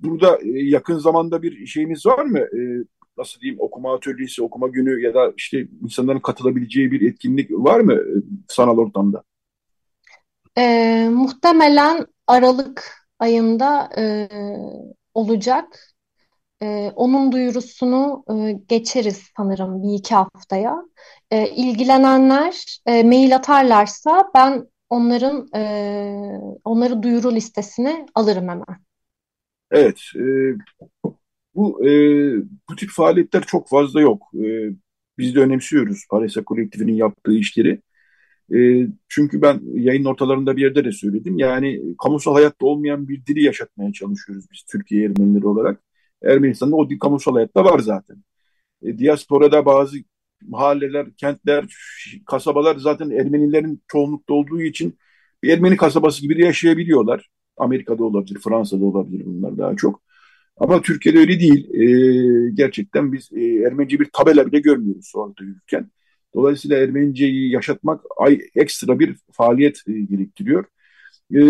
[0.00, 2.38] burada yakın zamanda bir şeyimiz var mı?
[2.38, 2.84] E,
[3.18, 7.94] nasıl diyeyim okuma atölyesi, okuma günü ya da işte insanların katılabileceği bir etkinlik var mı
[7.94, 8.14] e,
[8.48, 9.22] sanal ortamda?
[10.58, 14.28] E, muhtemelen Aralık ayında e,
[15.14, 15.94] olacak.
[16.62, 20.82] E, onun duyurusunu e, geçeriz sanırım bir iki haftaya.
[21.30, 25.62] E, ilgilenenler e, mail atarlarsa ben onların e,
[26.64, 28.64] onları duyuru listesine alırım hemen.
[29.70, 30.22] Evet, e,
[31.54, 31.90] bu e,
[32.70, 34.22] bu tip faaliyetler çok fazla yok.
[34.34, 34.46] E,
[35.18, 37.80] biz de önemsiyoruz Paresa Kolektifinin yaptığı işleri.
[38.54, 41.38] E, çünkü ben yayın ortalarında bir yerde de söyledim.
[41.38, 45.82] Yani kamusal hayatta olmayan bir dili yaşatmaya çalışıyoruz biz Türkiye Ermenileri olarak.
[46.22, 48.16] Ermenistan'da o dil kamusal hayatta var zaten.
[48.82, 49.96] E, diasporada bazı
[50.48, 51.66] mahalleler, kentler,
[52.26, 54.98] kasabalar zaten Ermenilerin çoğunlukta olduğu için
[55.42, 57.28] bir Ermeni kasabası gibi yaşayabiliyorlar.
[57.56, 60.02] Amerika'da olabilir, Fransa'da olabilir bunlar daha çok.
[60.56, 61.70] Ama Türkiye'de öyle değil.
[61.74, 65.90] E, gerçekten biz e, Ermenice bir tabela bile görmüyoruz sokakta yürürken.
[66.34, 70.64] Dolayısıyla Ermeniceyi yaşatmak ay ekstra bir faaliyet e, gerektiriyor.
[71.34, 71.40] E,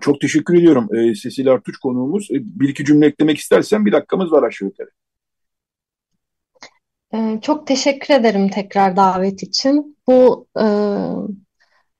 [0.00, 2.30] çok teşekkür ediyorum e, Sesil Artuç konuğumuz.
[2.30, 4.90] E, bir iki cümle eklemek istersen bir dakikamız var aşağı yukarı.
[7.14, 9.96] E, çok teşekkür ederim tekrar davet için.
[10.06, 10.64] Bu e,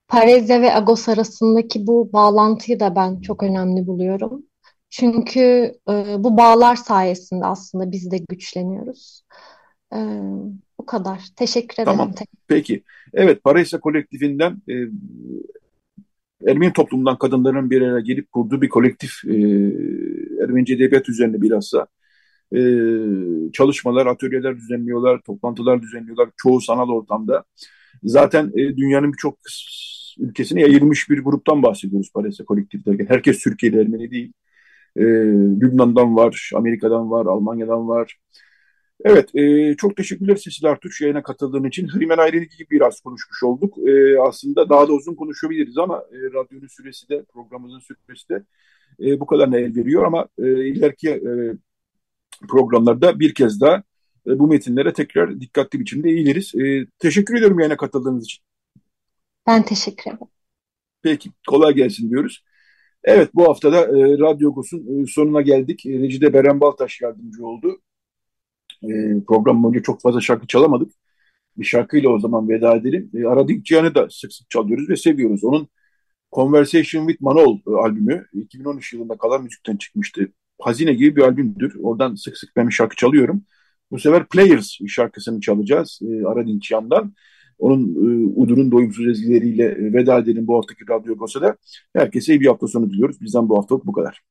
[0.07, 4.43] Parezya ve Agos arasındaki bu bağlantıyı da ben çok önemli buluyorum.
[4.89, 5.39] Çünkü
[5.89, 9.21] e, bu bağlar sayesinde aslında biz de güçleniyoruz.
[9.93, 9.97] E,
[10.79, 11.21] bu kadar.
[11.35, 11.97] Teşekkür ederim.
[11.97, 12.13] Tamam.
[12.47, 12.83] Peki.
[13.13, 14.75] Evet, Paraysa kolektifinden e,
[16.47, 19.35] Ermeni toplumundan kadınların bir araya gelip kurduğu bir kolektif e,
[20.43, 21.87] Ermenice edebiyat üzerine bilhassa
[22.55, 22.59] e,
[23.53, 27.43] çalışmalar, atölyeler düzenliyorlar, toplantılar düzenliyorlar çoğu sanal ortamda.
[28.03, 29.37] Zaten e, dünyanın birçok
[30.19, 33.05] ülkesine yayılmış bir gruptan bahsediyoruz Paraysa kolektif derken.
[33.09, 34.33] Herkes Türkiye'li Ermeni değil.
[34.95, 35.03] E,
[35.61, 38.17] Lübnan'dan var, Amerika'dan var, Almanya'dan var.
[39.03, 41.87] Evet, e, çok teşekkürler Sesil Artuç yayına katıldığın için.
[41.87, 43.77] Hrimen Ayrılık gibi biraz konuşmuş olduk.
[43.89, 48.43] E, aslında daha da uzun konuşabiliriz ama e, radyonun süresi de, programımızın süresi de
[48.99, 50.03] e, bu kadarına el veriyor.
[50.03, 51.31] Ama e, ileriki e,
[52.47, 53.83] programlarda bir kez daha
[54.27, 56.55] e, bu metinlere tekrar dikkatli biçimde eğiliriz.
[56.55, 58.43] E, teşekkür ediyorum yayına katıldığınız için.
[59.47, 60.27] Ben teşekkür ederim.
[61.01, 62.43] Peki, kolay gelsin diyoruz.
[63.03, 65.85] Evet, bu haftada e, Radyo Gos'un e, sonuna geldik.
[65.85, 67.81] E, Recide Beren Baltaş yardımcı oldu.
[68.83, 68.87] E,
[69.27, 70.91] program boyunca çok fazla şarkı çalamadık.
[71.57, 73.11] Bir şarkıyla o zaman veda edelim.
[73.15, 75.43] E, Aradik Cihan'ı da sık sık çalıyoruz ve seviyoruz.
[75.43, 75.67] Onun
[76.33, 80.31] Conversation with Manol e, albümü 2013 yılında Kalan Müzik'ten çıkmıştı.
[80.61, 81.75] Hazine gibi bir albümdür.
[81.83, 83.43] Oradan sık sık ben bir şarkı çalıyorum.
[83.91, 87.13] Bu sefer Players şarkısını çalacağız e, Aradin Cihan'dan.
[87.59, 91.57] Onun e, Udur'un doyumsuz ezgileriyle e, veda edelim bu haftaki Radyo Gosa'da.
[91.93, 93.21] Herkese iyi bir hafta sonu diliyoruz.
[93.21, 94.21] Bizden bu haftalık bu kadar.